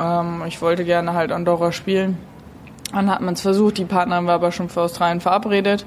Ähm, 0.00 0.42
ich 0.48 0.60
wollte 0.60 0.84
gerne 0.84 1.14
halt 1.14 1.30
Andorra 1.30 1.70
spielen 1.70 2.18
dann 2.92 3.10
hat 3.10 3.20
man 3.20 3.34
es 3.34 3.40
versucht, 3.40 3.78
die 3.78 3.84
Partnerin 3.84 4.26
war 4.26 4.34
aber 4.34 4.52
schon 4.52 4.68
für 4.68 4.82
Australien 4.82 5.20
verabredet. 5.20 5.86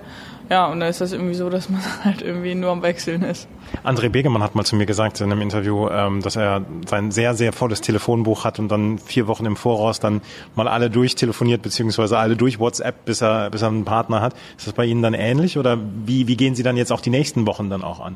Ja, 0.49 0.67
und 0.67 0.79
da 0.79 0.87
ist 0.87 1.01
das 1.01 1.13
irgendwie 1.13 1.33
so, 1.35 1.49
dass 1.49 1.69
man 1.69 1.81
halt 2.03 2.21
irgendwie 2.21 2.55
nur 2.55 2.71
am 2.71 2.81
Wechseln 2.81 3.23
ist. 3.23 3.47
André 3.83 4.09
Begemann 4.09 4.43
hat 4.43 4.55
mal 4.55 4.63
zu 4.63 4.75
mir 4.75 4.85
gesagt 4.85 5.19
in 5.21 5.31
einem 5.31 5.41
Interview, 5.41 5.89
ähm, 5.89 6.21
dass 6.21 6.35
er 6.35 6.61
sein 6.85 7.11
sehr, 7.11 7.33
sehr 7.33 7.53
volles 7.53 7.81
Telefonbuch 7.81 8.43
hat 8.45 8.59
und 8.59 8.69
dann 8.69 8.99
vier 8.99 9.27
Wochen 9.27 9.45
im 9.45 9.55
Voraus 9.55 9.99
dann 9.99 10.21
mal 10.55 10.67
alle 10.67 10.89
durchtelefoniert, 10.89 11.61
beziehungsweise 11.61 12.17
alle 12.17 12.35
durch 12.35 12.59
WhatsApp, 12.59 13.05
bis 13.05 13.21
er, 13.21 13.49
bis 13.49 13.61
er 13.61 13.69
einen 13.69 13.85
Partner 13.85 14.21
hat. 14.21 14.33
Ist 14.57 14.67
das 14.67 14.73
bei 14.73 14.85
Ihnen 14.85 15.01
dann 15.01 15.13
ähnlich 15.13 15.57
oder 15.57 15.77
wie, 16.05 16.27
wie 16.27 16.37
gehen 16.37 16.55
Sie 16.55 16.63
dann 16.63 16.77
jetzt 16.77 16.91
auch 16.91 17.01
die 17.01 17.09
nächsten 17.09 17.47
Wochen 17.47 17.69
dann 17.69 17.83
auch 17.83 17.99
an? 17.99 18.15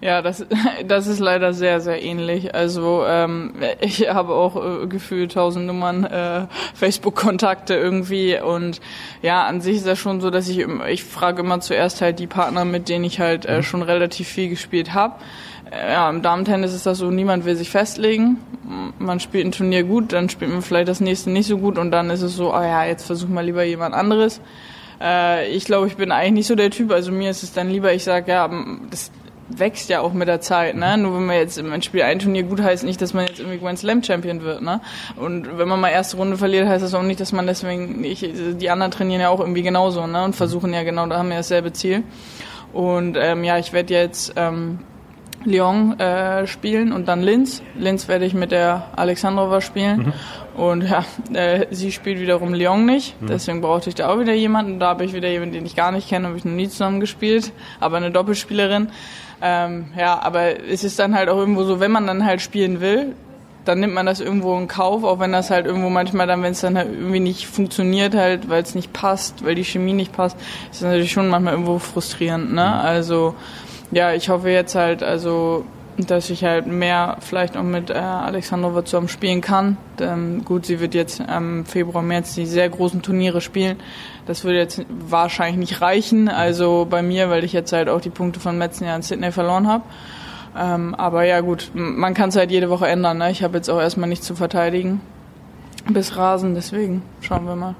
Ja, 0.00 0.22
das, 0.22 0.46
das 0.86 1.06
ist 1.06 1.18
leider 1.18 1.52
sehr, 1.52 1.80
sehr 1.80 2.02
ähnlich. 2.02 2.54
Also 2.54 3.04
ähm, 3.06 3.54
ich 3.80 4.08
habe 4.08 4.34
auch 4.34 4.82
äh, 4.82 4.86
gefühlt 4.86 5.32
tausend 5.32 5.66
Nummern, 5.66 6.04
äh, 6.04 6.46
Facebook-Kontakte 6.74 7.74
irgendwie 7.74 8.38
und 8.40 8.80
ja, 9.22 9.46
an 9.46 9.60
sich 9.60 9.78
ist 9.78 9.86
das 9.86 9.98
schon 9.98 10.20
so, 10.20 10.30
dass 10.30 10.48
ich 10.48 10.58
ich 10.58 11.04
frage 11.04 11.40
immer 11.40 11.60
zuerst 11.68 12.00
halt 12.00 12.18
die 12.18 12.26
Partner, 12.26 12.64
mit 12.64 12.88
denen 12.88 13.04
ich 13.04 13.20
halt 13.20 13.46
äh, 13.46 13.58
mhm. 13.58 13.62
schon 13.62 13.82
relativ 13.82 14.28
viel 14.28 14.48
gespielt 14.48 14.94
habe. 14.94 15.14
Äh, 15.70 15.92
ja, 15.92 16.10
im 16.10 16.22
Damentennis 16.22 16.74
ist 16.74 16.86
das 16.86 16.98
so, 16.98 17.10
niemand 17.10 17.44
will 17.44 17.56
sich 17.56 17.70
festlegen. 17.70 18.38
Man 18.98 19.20
spielt 19.20 19.46
ein 19.46 19.52
Turnier 19.52 19.84
gut, 19.84 20.12
dann 20.12 20.28
spielt 20.28 20.50
man 20.50 20.62
vielleicht 20.62 20.88
das 20.88 21.00
nächste 21.00 21.30
nicht 21.30 21.46
so 21.46 21.58
gut 21.58 21.78
und 21.78 21.90
dann 21.90 22.10
ist 22.10 22.22
es 22.22 22.34
so, 22.34 22.52
oh 22.52 22.60
ja, 22.60 22.84
jetzt 22.84 23.06
versuch 23.06 23.28
mal 23.28 23.44
lieber 23.44 23.62
jemand 23.62 23.94
anderes. 23.94 24.40
Äh, 25.00 25.48
ich 25.50 25.64
glaube, 25.64 25.86
ich 25.86 25.96
bin 25.96 26.10
eigentlich 26.10 26.32
nicht 26.32 26.46
so 26.48 26.54
der 26.54 26.70
Typ. 26.70 26.90
Also 26.90 27.12
mir 27.12 27.30
ist 27.30 27.42
es 27.42 27.52
dann 27.52 27.70
lieber, 27.70 27.92
ich 27.92 28.04
sage, 28.04 28.32
ja, 28.32 28.50
das 28.90 29.10
wächst 29.48 29.88
ja 29.88 30.00
auch 30.00 30.12
mit 30.12 30.28
der 30.28 30.40
Zeit, 30.40 30.76
ne? 30.76 30.96
Nur 30.98 31.14
wenn 31.16 31.26
man 31.26 31.36
jetzt 31.36 31.58
im 31.58 31.80
Spiel 31.82 32.02
ein 32.02 32.18
Turnier 32.18 32.42
gut 32.42 32.60
heißt 32.60 32.84
nicht, 32.84 33.00
dass 33.00 33.14
man 33.14 33.26
jetzt 33.26 33.40
irgendwie 33.40 33.58
Grand 33.58 33.78
Slam 33.78 34.02
Champion 34.02 34.42
wird, 34.42 34.62
ne? 34.62 34.80
Und 35.16 35.58
wenn 35.58 35.68
man 35.68 35.80
mal 35.80 35.88
erste 35.88 36.16
Runde 36.16 36.36
verliert, 36.36 36.68
heißt 36.68 36.84
das 36.84 36.94
auch 36.94 37.02
nicht, 37.02 37.20
dass 37.20 37.32
man 37.32 37.46
deswegen 37.46 38.00
nicht, 38.00 38.26
die 38.60 38.70
anderen 38.70 38.92
trainieren 38.92 39.20
ja 39.20 39.28
auch 39.30 39.40
irgendwie 39.40 39.62
genauso, 39.62 40.06
ne? 40.06 40.24
Und 40.24 40.36
versuchen 40.36 40.72
ja 40.72 40.82
genau, 40.82 41.06
da 41.06 41.18
haben 41.18 41.30
wir 41.30 41.36
dasselbe 41.36 41.72
Ziel. 41.72 42.04
Und 42.72 43.16
ähm, 43.18 43.44
ja, 43.44 43.58
ich 43.58 43.72
werde 43.72 43.94
jetzt 43.94 44.34
ähm, 44.36 44.80
Lyon 45.44 45.98
äh, 45.98 46.46
spielen 46.46 46.92
und 46.92 47.08
dann 47.08 47.22
Linz. 47.22 47.62
Linz 47.76 48.08
werde 48.08 48.24
ich 48.24 48.34
mit 48.34 48.50
der 48.50 48.88
Alexandrova 48.96 49.60
spielen. 49.60 49.98
Mhm. 49.98 50.12
Und 50.60 50.82
ja, 50.82 51.04
äh, 51.32 51.66
sie 51.70 51.92
spielt 51.92 52.20
wiederum 52.20 52.52
Lyon 52.52 52.84
nicht. 52.84 53.20
Mhm. 53.20 53.28
Deswegen 53.28 53.60
brauchte 53.60 53.88
ich 53.88 53.94
da 53.94 54.08
auch 54.08 54.18
wieder 54.18 54.34
jemanden. 54.34 54.80
Da 54.80 54.88
habe 54.88 55.04
ich 55.04 55.12
wieder 55.12 55.28
jemanden, 55.28 55.54
den 55.54 55.66
ich 55.66 55.76
gar 55.76 55.92
nicht 55.92 56.08
kenne, 56.08 56.26
habe 56.26 56.36
ich 56.36 56.44
noch 56.44 56.52
nie 56.52 56.68
zusammen 56.68 57.00
gespielt. 57.00 57.52
Aber 57.80 57.96
eine 57.96 58.10
Doppelspielerin. 58.10 58.90
Ähm, 59.40 59.86
ja, 59.96 60.20
aber 60.20 60.64
es 60.68 60.84
ist 60.84 60.98
dann 60.98 61.14
halt 61.14 61.28
auch 61.28 61.36
irgendwo 61.36 61.64
so, 61.64 61.80
wenn 61.80 61.90
man 61.90 62.06
dann 62.06 62.24
halt 62.24 62.40
spielen 62.40 62.80
will, 62.80 63.14
dann 63.64 63.80
nimmt 63.80 63.94
man 63.94 64.06
das 64.06 64.20
irgendwo 64.20 64.56
in 64.56 64.66
Kauf, 64.66 65.04
auch 65.04 65.18
wenn 65.18 65.32
das 65.32 65.50
halt 65.50 65.66
irgendwo 65.66 65.90
manchmal 65.90 66.26
dann, 66.26 66.42
wenn 66.42 66.52
es 66.52 66.60
dann 66.60 66.76
halt 66.76 66.88
irgendwie 66.90 67.20
nicht 67.20 67.46
funktioniert, 67.46 68.14
halt, 68.14 68.48
weil 68.48 68.62
es 68.62 68.74
nicht 68.74 68.92
passt, 68.92 69.44
weil 69.44 69.54
die 69.54 69.64
Chemie 69.64 69.92
nicht 69.92 70.12
passt, 70.12 70.36
ist 70.70 70.80
das 70.80 70.88
natürlich 70.88 71.12
schon 71.12 71.28
manchmal 71.28 71.52
irgendwo 71.52 71.78
frustrierend, 71.78 72.52
ne? 72.52 72.64
Mhm. 72.64 72.86
Also 72.86 73.34
ja, 73.90 74.12
ich 74.12 74.28
hoffe 74.28 74.50
jetzt 74.50 74.74
halt, 74.74 75.02
also 75.02 75.64
dass 76.06 76.30
ich 76.30 76.44
halt 76.44 76.66
mehr 76.66 77.16
vielleicht 77.20 77.56
auch 77.56 77.62
mit 77.62 77.90
äh, 77.90 77.94
Alexandrova 77.94 78.84
zusammen 78.84 79.08
spielen 79.08 79.40
kann. 79.40 79.76
Ähm, 80.00 80.44
gut, 80.44 80.66
sie 80.66 80.80
wird 80.80 80.94
jetzt 80.94 81.20
im 81.20 81.64
Februar, 81.66 82.02
März 82.02 82.34
die 82.34 82.46
sehr 82.46 82.68
großen 82.68 83.02
Turniere 83.02 83.40
spielen. 83.40 83.78
Das 84.26 84.44
würde 84.44 84.58
jetzt 84.58 84.84
wahrscheinlich 84.88 85.58
nicht 85.58 85.80
reichen, 85.80 86.28
also 86.28 86.86
bei 86.88 87.02
mir, 87.02 87.30
weil 87.30 87.44
ich 87.44 87.52
jetzt 87.52 87.72
halt 87.72 87.88
auch 87.88 88.00
die 88.00 88.10
Punkte 88.10 88.38
von 88.38 88.58
letzten 88.58 88.84
Jahr 88.84 88.96
in 88.96 89.02
Sydney 89.02 89.32
verloren 89.32 89.66
habe. 89.66 89.84
Ähm, 90.56 90.94
aber 90.94 91.24
ja 91.24 91.40
gut, 91.40 91.70
man 91.74 92.14
kann 92.14 92.28
es 92.28 92.36
halt 92.36 92.50
jede 92.50 92.70
Woche 92.70 92.86
ändern. 92.86 93.18
Ne? 93.18 93.30
Ich 93.30 93.42
habe 93.42 93.56
jetzt 93.56 93.68
auch 93.68 93.80
erstmal 93.80 94.08
nichts 94.08 94.26
zu 94.26 94.34
verteidigen 94.34 95.00
bis 95.88 96.16
Rasen, 96.16 96.54
deswegen 96.54 97.02
schauen 97.20 97.46
wir 97.46 97.56
mal. 97.56 97.74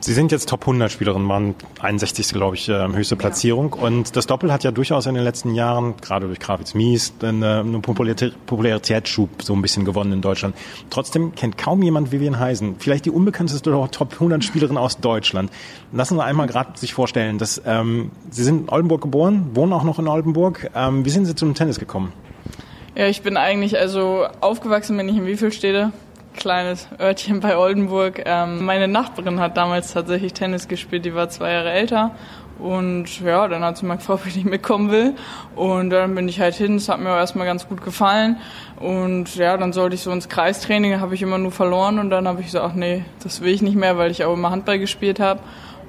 Sie 0.00 0.12
sind 0.12 0.30
jetzt 0.30 0.48
Top 0.48 0.60
100 0.60 0.92
Spielerin, 0.92 1.28
waren 1.28 1.56
61. 1.80 2.28
glaube 2.28 2.54
ich, 2.54 2.68
äh, 2.68 2.86
höchste 2.86 3.16
Platzierung. 3.16 3.74
Ja. 3.76 3.86
Und 3.86 4.14
das 4.14 4.28
Doppel 4.28 4.52
hat 4.52 4.62
ja 4.62 4.70
durchaus 4.70 5.06
in 5.06 5.14
den 5.14 5.24
letzten 5.24 5.54
Jahren, 5.54 5.96
gerade 6.00 6.26
durch 6.26 6.38
Kravitz 6.38 6.74
Mies, 6.74 7.12
eine, 7.20 7.60
einen 7.60 7.82
Popularitätsschub 7.82 9.42
so 9.42 9.54
ein 9.54 9.62
bisschen 9.62 9.84
gewonnen 9.84 10.12
in 10.12 10.20
Deutschland. 10.22 10.54
Trotzdem 10.88 11.34
kennt 11.34 11.58
kaum 11.58 11.82
jemand 11.82 12.12
Vivian 12.12 12.38
Heisen. 12.38 12.76
Vielleicht 12.78 13.06
die 13.06 13.10
unbekannteste 13.10 13.70
Top 13.90 14.12
100 14.12 14.44
Spielerin 14.44 14.76
aus 14.76 14.98
Deutschland. 14.98 15.50
Lassen 15.92 16.16
Sie 16.16 16.24
einmal 16.24 16.46
gerade 16.46 16.78
sich 16.78 16.94
vorstellen, 16.94 17.38
dass 17.38 17.60
ähm, 17.66 18.12
Sie 18.30 18.44
sind 18.44 18.62
in 18.62 18.68
Oldenburg 18.68 19.02
geboren, 19.02 19.50
wohnen 19.54 19.72
auch 19.72 19.84
noch 19.84 19.98
in 19.98 20.06
Oldenburg. 20.06 20.70
Ähm, 20.76 21.04
wie 21.04 21.10
sind 21.10 21.24
Sie 21.24 21.34
zum 21.34 21.54
Tennis 21.54 21.80
gekommen? 21.80 22.12
Ja, 22.94 23.08
ich 23.08 23.22
bin 23.22 23.36
eigentlich, 23.36 23.78
also 23.78 24.26
aufgewachsen 24.40 24.96
bin 24.96 25.08
ich 25.08 25.16
in 25.16 25.26
Wievielstädte 25.26 25.92
kleines 26.38 26.88
Örtchen 26.98 27.40
bei 27.40 27.58
Oldenburg. 27.58 28.22
Ähm, 28.24 28.64
meine 28.64 28.88
Nachbarin 28.88 29.40
hat 29.40 29.56
damals 29.56 29.92
tatsächlich 29.92 30.32
Tennis 30.32 30.68
gespielt, 30.68 31.04
die 31.04 31.14
war 31.14 31.28
zwei 31.28 31.52
Jahre 31.52 31.70
älter. 31.70 32.12
Und 32.58 33.20
ja, 33.20 33.46
dann 33.46 33.62
hat 33.62 33.76
sie 33.76 33.86
mal 33.86 33.96
gefragt, 33.96 34.20
ob 34.22 34.26
ich 34.26 34.36
nicht 34.36 34.48
mitkommen 34.48 34.90
will. 34.90 35.14
Und 35.54 35.90
dann 35.90 36.14
bin 36.14 36.28
ich 36.28 36.40
halt 36.40 36.54
hin. 36.54 36.76
Es 36.76 36.88
hat 36.88 36.98
mir 36.98 37.10
auch 37.10 37.16
erstmal 37.16 37.46
ganz 37.46 37.68
gut 37.68 37.84
gefallen. 37.84 38.36
Und 38.80 39.36
ja, 39.36 39.56
dann 39.56 39.72
sollte 39.72 39.94
ich 39.94 40.02
so 40.02 40.10
ins 40.10 40.28
Kreistraining, 40.28 41.00
habe 41.00 41.14
ich 41.14 41.22
immer 41.22 41.38
nur 41.38 41.52
verloren. 41.52 41.98
Und 41.98 42.10
dann 42.10 42.26
habe 42.26 42.40
ich 42.40 42.46
gesagt, 42.46 42.76
nee, 42.76 43.04
das 43.22 43.40
will 43.42 43.52
ich 43.52 43.62
nicht 43.62 43.76
mehr, 43.76 43.96
weil 43.98 44.10
ich 44.10 44.24
auch 44.24 44.32
immer 44.32 44.50
Handball 44.50 44.78
gespielt 44.78 45.20
habe. 45.20 45.40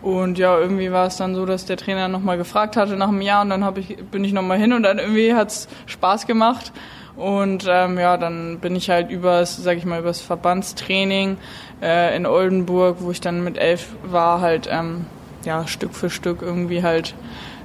Und 0.02 0.38
ja, 0.38 0.58
irgendwie 0.58 0.92
war 0.92 1.08
es 1.08 1.18
dann 1.18 1.36
so, 1.36 1.46
dass 1.46 1.66
der 1.66 1.78
Trainer 1.78 2.08
nochmal 2.08 2.38
gefragt 2.38 2.78
hatte 2.78 2.96
nach 2.96 3.10
einem 3.10 3.22
Jahr. 3.22 3.42
Und 3.42 3.50
dann 3.50 3.64
hab 3.64 3.78
ich, 3.78 3.98
bin 3.98 4.24
ich 4.24 4.34
nochmal 4.34 4.58
hin 4.58 4.74
und 4.74 4.84
dann 4.84 5.00
irgendwie 5.00 5.34
hat's 5.34 5.68
Spaß 5.88 6.28
gemacht. 6.28 6.72
Und 7.20 7.66
ähm, 7.70 8.00
ja, 8.00 8.16
dann 8.16 8.60
bin 8.60 8.78
ich 8.78 8.90
halt 8.90 9.12
übers, 9.12 9.58
sag 9.58 9.78
ich 9.78 9.84
mal, 9.84 10.00
übers 10.00 10.22
Verbandstraining 10.22 11.38
äh, 11.82 12.16
in 12.16 12.26
Oldenburg, 12.26 12.98
wo 13.02 13.12
ich 13.12 13.20
dann 13.20 13.44
mit 13.44 13.58
elf 13.58 13.90
war, 14.04 14.40
halt 14.40 14.70
ähm, 14.72 15.06
ja 15.44 15.68
Stück 15.68 15.94
für 15.94 16.10
Stück 16.10 16.42
irgendwie 16.42 16.82
halt 16.82 17.14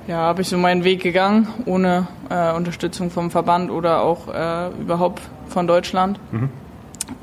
ja, 0.08 0.16
habe 0.16 0.42
ich 0.42 0.49
so 0.49 0.58
meinen 0.58 0.84
Weg 0.84 1.02
gegangen, 1.02 1.49
ohne 1.66 2.08
äh, 2.28 2.52
Unterstützung 2.52 3.11
vom 3.11 3.30
Verband 3.30 3.70
oder 3.70 4.02
auch 4.02 4.28
äh, 4.28 4.68
überhaupt 4.80 5.23
von 5.49 5.66
Deutschland. 5.66 6.18
Mhm. 6.32 6.50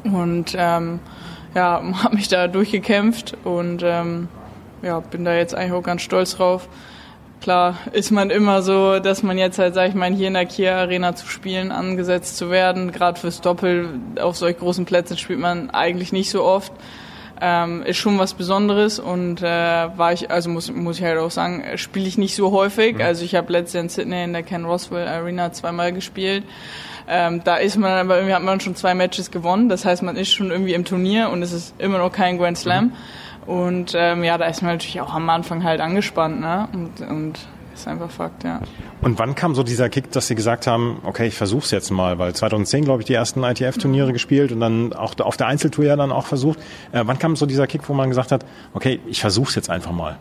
Und 0.04 0.56
ähm, 0.58 1.00
ja, 1.54 1.82
habe 2.04 2.16
mich 2.16 2.30
da 2.30 2.48
durchgekämpft 2.48 3.38
und 3.44 3.84
ähm, 3.84 4.30
ja, 4.82 5.00
bin 5.00 5.26
da 5.26 5.36
jetzt 5.36 5.54
eigentlich 5.54 5.74
auch 5.74 5.84
ganz 5.84 6.02
stolz 6.02 6.38
drauf, 6.38 6.70
Klar 7.42 7.80
ist 7.92 8.12
man 8.12 8.30
immer 8.30 8.62
so, 8.62 9.00
dass 9.00 9.24
man 9.24 9.40
jetzt 9.40 9.58
halt, 9.58 9.74
sag 9.74 9.90
ich 9.90 9.96
mal, 9.96 10.14
hier 10.14 10.28
in 10.28 10.36
der 10.36 10.46
Kia 10.46 10.78
Arena 10.78 11.16
zu 11.16 11.26
spielen 11.26 11.72
angesetzt 11.72 12.38
zu 12.38 12.52
werden. 12.52 12.92
Gerade 12.92 13.20
fürs 13.20 13.42
Doppel 13.42 13.90
auf 14.22 14.38
solch 14.38 14.60
großen 14.60 14.86
Plätzen 14.86 15.18
spielt 15.18 15.40
man 15.40 15.72
eigentlich 15.72 16.14
nicht 16.14 16.30
so 16.30 16.44
oft. 16.44 16.72
Ähm, 17.44 17.82
ist 17.82 17.98
schon 17.98 18.20
was 18.20 18.36
Besonderes 18.36 19.00
und 19.00 19.42
äh, 19.42 19.46
war 19.46 20.14
ich, 20.14 20.30
also 20.30 20.52
muss, 20.52 20.72
muss 20.72 21.00
ich 21.00 21.04
halt 21.04 21.18
auch 21.18 21.32
sagen, 21.32 21.64
spiele 21.78 22.08
ich 22.08 22.20
nicht 22.20 22.36
so 22.36 22.52
häufig. 22.52 22.98
Mhm. 22.98 23.02
Also 23.02 23.26
ich 23.26 23.34
habe 23.34 23.52
letztes 23.52 23.74
Jahr 23.74 23.84
in 23.84 23.90
Sydney 23.90 24.24
in 24.24 24.34
der 24.34 24.44
Ken 24.44 24.64
Roswell 24.64 25.08
Arena 25.08 25.52
zweimal 25.52 25.92
gespielt. 25.92 26.44
Ähm, 27.08 27.42
da 27.44 27.56
ist 27.56 27.76
man 27.78 27.92
aber 27.92 28.18
irgendwie 28.18 28.36
hat 28.36 28.44
man 28.44 28.60
schon 28.60 28.76
zwei 28.76 28.94
Matches 28.94 29.32
gewonnen. 29.32 29.68
Das 29.68 29.84
heißt, 29.84 30.04
man 30.04 30.16
ist 30.16 30.32
schon 30.32 30.52
irgendwie 30.52 30.76
im 30.76 30.86
Turnier 30.86 31.32
und 31.32 31.42
es 31.42 31.52
ist 31.52 31.74
immer 31.80 31.98
noch 31.98 32.12
kein 32.12 32.38
Grand 32.38 32.60
Slam. 32.60 32.86
Mhm. 32.86 32.94
Und 33.46 33.94
ähm, 33.96 34.24
ja, 34.24 34.38
da 34.38 34.46
ist 34.46 34.62
man 34.62 34.74
natürlich 34.74 35.02
auch 35.02 35.14
am 35.14 35.30
Anfang 35.30 35.64
halt 35.64 35.82
angespannt, 35.82 36.40
ne? 36.40 36.68
Und, 36.74 37.02
und 37.02 37.40
ist 37.74 37.88
einfach 37.88 38.12
Fakt, 38.12 38.44
ja. 38.44 38.62
Und 39.02 39.18
wann 39.18 39.34
kam 39.34 39.56
so 39.56 39.64
dieser 39.64 39.90
Kick, 39.90 40.12
dass 40.12 40.28
Sie 40.28 40.36
gesagt 40.36 40.68
haben, 40.68 41.00
okay, 41.04 41.28
ich 41.28 41.36
versuch's 41.36 41.72
jetzt 41.72 41.90
mal, 41.90 42.20
weil 42.20 42.34
2010, 42.34 42.86
glaube 42.86 43.02
ich, 43.02 43.08
die 43.08 43.14
ersten 43.14 43.44
ITF-Turniere 43.44 44.10
mhm. 44.10 44.14
gespielt 44.14 44.52
und 44.52 44.60
dann 44.60 44.94
auch 44.94 45.18
auf 45.20 45.38
der 45.38 45.48
Einzeltour 45.48 45.86
ja 45.86 45.96
dann 45.96 46.12
auch 46.12 46.26
versucht. 46.28 46.60
Äh, 46.92 47.04
wann 47.06 47.18
kam 47.18 47.36
so 47.36 47.46
dieser 47.46 47.68
Kick, 47.68 47.88
wo 47.90 47.94
man 47.94 48.10
gesagt 48.10 48.32
hat, 48.32 48.46
okay, 48.74 49.00
ich 49.08 49.22
versuch's 49.22 49.56
jetzt 49.56 49.70
einfach 49.70 49.92
mal? 49.92 50.18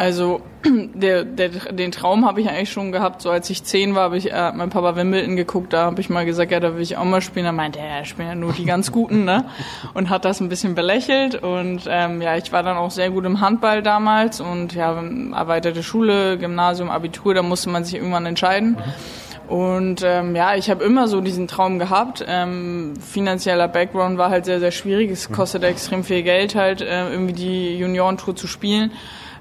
Also 0.00 0.40
der, 0.64 1.24
der, 1.24 1.50
den 1.50 1.92
Traum 1.92 2.24
habe 2.24 2.40
ich 2.40 2.48
eigentlich 2.48 2.72
schon 2.72 2.90
gehabt, 2.90 3.20
so 3.20 3.28
als 3.28 3.50
ich 3.50 3.64
zehn 3.64 3.94
war, 3.94 4.04
habe 4.04 4.16
ich 4.16 4.32
äh, 4.32 4.50
mein 4.52 4.70
Papa 4.70 4.96
Wimbledon 4.96 5.36
geguckt, 5.36 5.74
da 5.74 5.84
habe 5.84 6.00
ich 6.00 6.08
mal 6.08 6.24
gesagt, 6.24 6.50
ja, 6.50 6.58
da 6.58 6.74
will 6.74 6.80
ich 6.80 6.96
auch 6.96 7.04
mal 7.04 7.20
spielen. 7.20 7.44
Da 7.44 7.52
meinte 7.52 7.80
er, 7.80 7.98
ja, 7.98 8.04
spielen 8.06 8.28
ja 8.28 8.34
nur 8.34 8.54
die 8.54 8.64
ganz 8.64 8.92
Guten, 8.92 9.26
ne? 9.26 9.44
Und 9.92 10.08
hat 10.08 10.24
das 10.24 10.40
ein 10.40 10.48
bisschen 10.48 10.74
belächelt 10.74 11.34
und 11.42 11.82
ähm, 11.86 12.22
ja, 12.22 12.34
ich 12.38 12.50
war 12.50 12.62
dann 12.62 12.78
auch 12.78 12.90
sehr 12.90 13.10
gut 13.10 13.26
im 13.26 13.42
Handball 13.42 13.82
damals 13.82 14.40
und 14.40 14.74
ja, 14.74 15.02
erweiterte 15.34 15.82
Schule, 15.82 16.38
Gymnasium, 16.38 16.88
Abitur, 16.88 17.34
da 17.34 17.42
musste 17.42 17.68
man 17.68 17.84
sich 17.84 17.96
irgendwann 17.96 18.24
entscheiden. 18.24 18.78
Und 19.48 20.02
ähm, 20.02 20.34
ja, 20.34 20.54
ich 20.54 20.70
habe 20.70 20.82
immer 20.82 21.08
so 21.08 21.20
diesen 21.20 21.46
Traum 21.46 21.78
gehabt. 21.78 22.24
Ähm, 22.26 22.94
finanzieller 22.96 23.68
Background 23.68 24.16
war 24.16 24.30
halt 24.30 24.46
sehr, 24.46 24.60
sehr 24.60 24.70
schwierig. 24.70 25.10
Es 25.10 25.30
kostet 25.30 25.64
extrem 25.64 26.04
viel 26.04 26.22
Geld 26.22 26.54
halt, 26.54 26.80
äh, 26.80 27.10
irgendwie 27.10 27.34
die 27.34 27.76
Juniorentour 27.76 28.34
zu 28.34 28.46
spielen. 28.46 28.92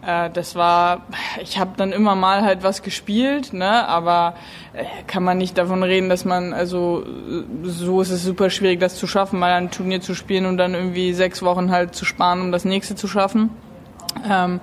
Äh, 0.05 0.29
das 0.29 0.55
war, 0.55 1.01
ich 1.41 1.59
habe 1.59 1.71
dann 1.77 1.91
immer 1.91 2.15
mal 2.15 2.41
halt 2.41 2.63
was 2.63 2.81
gespielt, 2.81 3.53
ne, 3.53 3.87
aber 3.87 4.35
äh, 4.73 4.85
kann 5.07 5.23
man 5.23 5.37
nicht 5.37 5.57
davon 5.57 5.83
reden, 5.83 6.09
dass 6.09 6.25
man, 6.25 6.53
also 6.53 7.03
so 7.63 8.01
ist 8.01 8.11
es 8.11 8.23
super 8.23 8.49
schwierig, 8.49 8.79
das 8.79 8.95
zu 8.95 9.07
schaffen, 9.07 9.39
mal 9.39 9.51
ein 9.51 9.71
Turnier 9.71 10.01
zu 10.01 10.15
spielen 10.15 10.45
und 10.45 10.57
dann 10.57 10.73
irgendwie 10.73 11.13
sechs 11.13 11.41
Wochen 11.41 11.71
halt 11.71 11.95
zu 11.95 12.05
sparen, 12.05 12.41
um 12.41 12.51
das 12.51 12.65
nächste 12.65 12.95
zu 12.95 13.07
schaffen. 13.07 13.49
Ähm, 14.29 14.59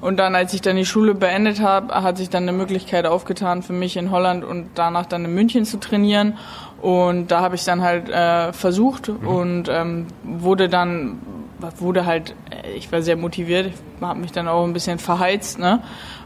und 0.00 0.18
dann, 0.18 0.34
als 0.34 0.52
ich 0.52 0.60
dann 0.60 0.76
die 0.76 0.84
Schule 0.84 1.14
beendet 1.14 1.60
habe, 1.60 1.94
hat 2.02 2.18
sich 2.18 2.30
dann 2.30 2.44
eine 2.44 2.52
Möglichkeit 2.52 3.06
aufgetan 3.06 3.62
für 3.62 3.72
mich 3.72 3.96
in 3.96 4.10
Holland 4.10 4.44
und 4.44 4.70
danach 4.74 5.06
dann 5.06 5.24
in 5.24 5.34
München 5.34 5.64
zu 5.64 5.78
trainieren. 5.78 6.38
Und 6.82 7.30
da 7.30 7.40
habe 7.40 7.54
ich 7.54 7.64
dann 7.64 7.82
halt 7.82 8.08
äh, 8.08 8.52
versucht 8.52 9.08
mhm. 9.08 9.26
und 9.26 9.68
ähm, 9.68 10.06
wurde 10.22 10.68
dann 10.68 11.18
wurde 11.78 12.06
halt, 12.06 12.34
äh, 12.50 12.72
ich 12.72 12.90
war 12.92 13.02
sehr 13.02 13.16
motiviert, 13.16 13.72
habe 14.00 14.20
mich 14.20 14.32
dann 14.32 14.48
auch 14.48 14.64
ein 14.64 14.72
bisschen 14.72 14.98
verheizt, 14.98 15.58
ne? 15.58 15.82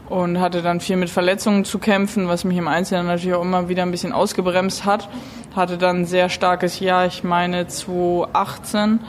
Und 0.09 0.41
hatte 0.41 0.61
dann 0.61 0.81
viel 0.81 0.97
mit 0.97 1.09
Verletzungen 1.09 1.63
zu 1.63 1.79
kämpfen, 1.79 2.27
was 2.27 2.43
mich 2.43 2.57
im 2.57 2.67
Einzelnen 2.67 3.07
natürlich 3.07 3.35
auch 3.35 3.43
immer 3.43 3.69
wieder 3.69 3.83
ein 3.83 3.91
bisschen 3.91 4.11
ausgebremst 4.11 4.83
hat. 4.83 5.07
Hatte 5.55 5.77
dann 5.77 6.01
ein 6.01 6.05
sehr 6.05 6.27
starkes 6.27 6.81
Jahr, 6.81 7.05
ich 7.05 7.23
meine 7.23 7.67
2018, 7.67 8.99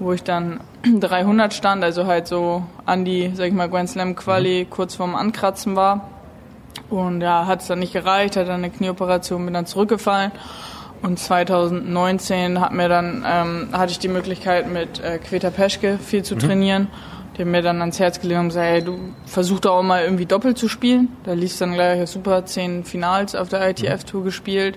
wo 0.00 0.12
ich 0.12 0.24
dann 0.24 0.60
300 1.00 1.54
stand, 1.54 1.84
also 1.84 2.06
halt 2.06 2.26
so 2.26 2.64
an 2.86 3.04
die, 3.04 3.30
sag 3.34 3.46
ich 3.46 3.54
mal, 3.54 3.68
Grand 3.68 3.88
Slam 3.88 4.16
Quali 4.16 4.64
mhm. 4.64 4.70
kurz 4.70 4.96
vorm 4.96 5.14
Ankratzen 5.14 5.76
war. 5.76 6.08
Und 6.90 7.20
ja, 7.20 7.46
hat 7.46 7.60
es 7.60 7.68
dann 7.68 7.78
nicht 7.78 7.92
gereicht, 7.92 8.36
hat 8.36 8.48
dann 8.48 8.64
eine 8.64 8.70
Knieoperation, 8.70 9.44
bin 9.44 9.54
dann 9.54 9.66
zurückgefallen 9.66 10.32
und 11.02 11.18
2019 11.18 12.60
hat 12.60 12.72
mir 12.72 12.88
dann, 12.88 13.24
ähm, 13.26 13.68
hatte 13.72 13.92
ich 13.92 13.98
die 13.98 14.08
Möglichkeit 14.08 14.70
mit 14.70 15.00
äh, 15.00 15.18
Queta 15.18 15.50
Peschke 15.50 15.98
viel 15.98 16.22
zu 16.22 16.34
mhm. 16.34 16.40
trainieren. 16.40 16.88
Die 17.36 17.42
haben 17.42 17.52
mir 17.52 17.62
dann 17.62 17.80
ans 17.80 18.00
Herz 18.00 18.20
gelegt 18.20 18.40
und 18.40 18.48
gesagt, 18.48 18.66
hey, 18.66 18.82
du 18.82 18.98
versuch 19.24 19.60
doch 19.60 19.76
auch 19.76 19.82
mal 19.82 20.02
irgendwie 20.02 20.26
doppelt 20.26 20.58
zu 20.58 20.68
spielen. 20.68 21.08
Da 21.24 21.34
lief 21.34 21.56
dann 21.56 21.72
gleich 21.72 22.08
super, 22.10 22.44
zehn 22.46 22.84
Finals 22.84 23.36
auf 23.36 23.48
der 23.48 23.68
ITF-Tour 23.70 24.24
gespielt. 24.24 24.76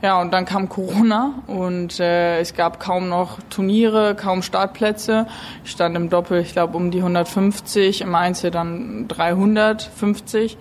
Ja, 0.00 0.20
und 0.20 0.32
dann 0.32 0.44
kam 0.44 0.68
Corona 0.68 1.42
und 1.48 1.98
äh, 1.98 2.38
es 2.38 2.54
gab 2.54 2.78
kaum 2.78 3.08
noch 3.08 3.40
Turniere, 3.50 4.14
kaum 4.14 4.42
Startplätze. 4.42 5.26
Ich 5.64 5.72
stand 5.72 5.96
im 5.96 6.08
Doppel, 6.08 6.40
ich 6.40 6.52
glaube, 6.52 6.76
um 6.76 6.92
die 6.92 6.98
150, 6.98 8.02
im 8.02 8.14
Einzel 8.14 8.52
dann 8.52 9.08
350. 9.08 10.56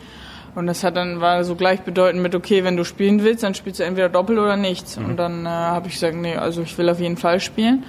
Und 0.58 0.66
das 0.66 0.84
hat 0.84 0.98
dann 0.98 1.22
war 1.22 1.44
so 1.44 1.54
gleichbedeutend 1.54 2.24
mit, 2.24 2.34
okay, 2.34 2.64
wenn 2.64 2.78
du 2.78 2.84
spielen 2.84 3.24
willst, 3.24 3.44
dann 3.44 3.54
spielst 3.54 3.80
du 3.80 3.84
entweder 3.84 4.10
Doppel 4.10 4.40
oder 4.40 4.58
nichts. 4.58 4.98
Mhm. 4.98 5.06
Und 5.06 5.18
dann 5.18 5.46
äh, 5.46 5.50
habe 5.50 5.88
ich 5.88 5.94
gesagt, 5.94 6.16
nee, 6.16 6.36
also 6.36 6.64
ich 6.64 6.76
will 6.80 6.90
auf 6.90 7.00
jeden 7.00 7.16
Fall 7.16 7.40
spielen. 7.40 7.84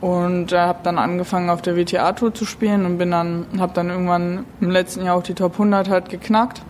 Und 0.00 0.50
äh, 0.50 0.56
habe 0.56 0.78
dann 0.82 0.96
angefangen 0.96 1.50
auf 1.50 1.60
der 1.60 1.76
WTA-Tour 1.76 2.32
zu 2.32 2.46
spielen 2.46 2.86
und 2.86 2.96
bin 2.96 3.10
dann, 3.10 3.44
habe 3.58 3.74
dann 3.74 3.90
irgendwann 3.90 4.46
im 4.62 4.70
letzten 4.70 5.04
Jahr 5.04 5.16
auch 5.16 5.22
die 5.22 5.34
Top 5.34 5.52
100 5.52 5.90
halt 5.90 6.08
geknackt. 6.08 6.62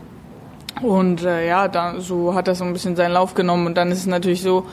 Und 0.82 1.22
äh, 1.22 1.46
ja, 1.46 1.68
dann, 1.68 2.00
so 2.00 2.34
hat 2.34 2.48
das 2.48 2.58
so 2.58 2.64
ein 2.64 2.72
bisschen 2.72 2.96
seinen 2.96 3.12
Lauf 3.12 3.34
genommen. 3.34 3.68
Und 3.68 3.76
dann 3.76 3.92
ist 3.92 3.98
es 3.98 4.06
natürlich 4.06 4.42
so, 4.42 4.66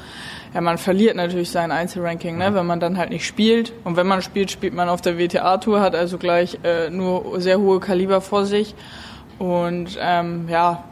ja, 0.55 0.61
man 0.61 0.79
verliert 0.79 1.15
natürlich 1.15 1.51
sein 1.51 1.71
Einzelranking, 1.71 2.35
ne, 2.35 2.55
wenn 2.55 2.65
man 2.65 2.79
dann 2.79 2.97
halt 2.97 3.11
nicht 3.11 3.27
spielt. 3.27 3.73
Und 3.83 3.95
wenn 3.95 4.07
man 4.07 4.23
spielt, 4.23 4.49
spielt 4.49 4.73
man 4.73 4.89
auf 4.89 5.01
der 5.01 5.19
WTA-Tour, 5.19 5.81
hat 5.81 5.93
also 5.93 6.17
gleich 6.17 6.57
äh, 6.63 6.89
nur 6.89 7.39
sehr 7.39 7.59
hohe 7.59 7.79
Kaliber 7.79 8.21
vor 8.21 8.47
sich. 8.47 8.73
Und 9.39 9.97
ähm, 9.99 10.47
ja, 10.49 10.83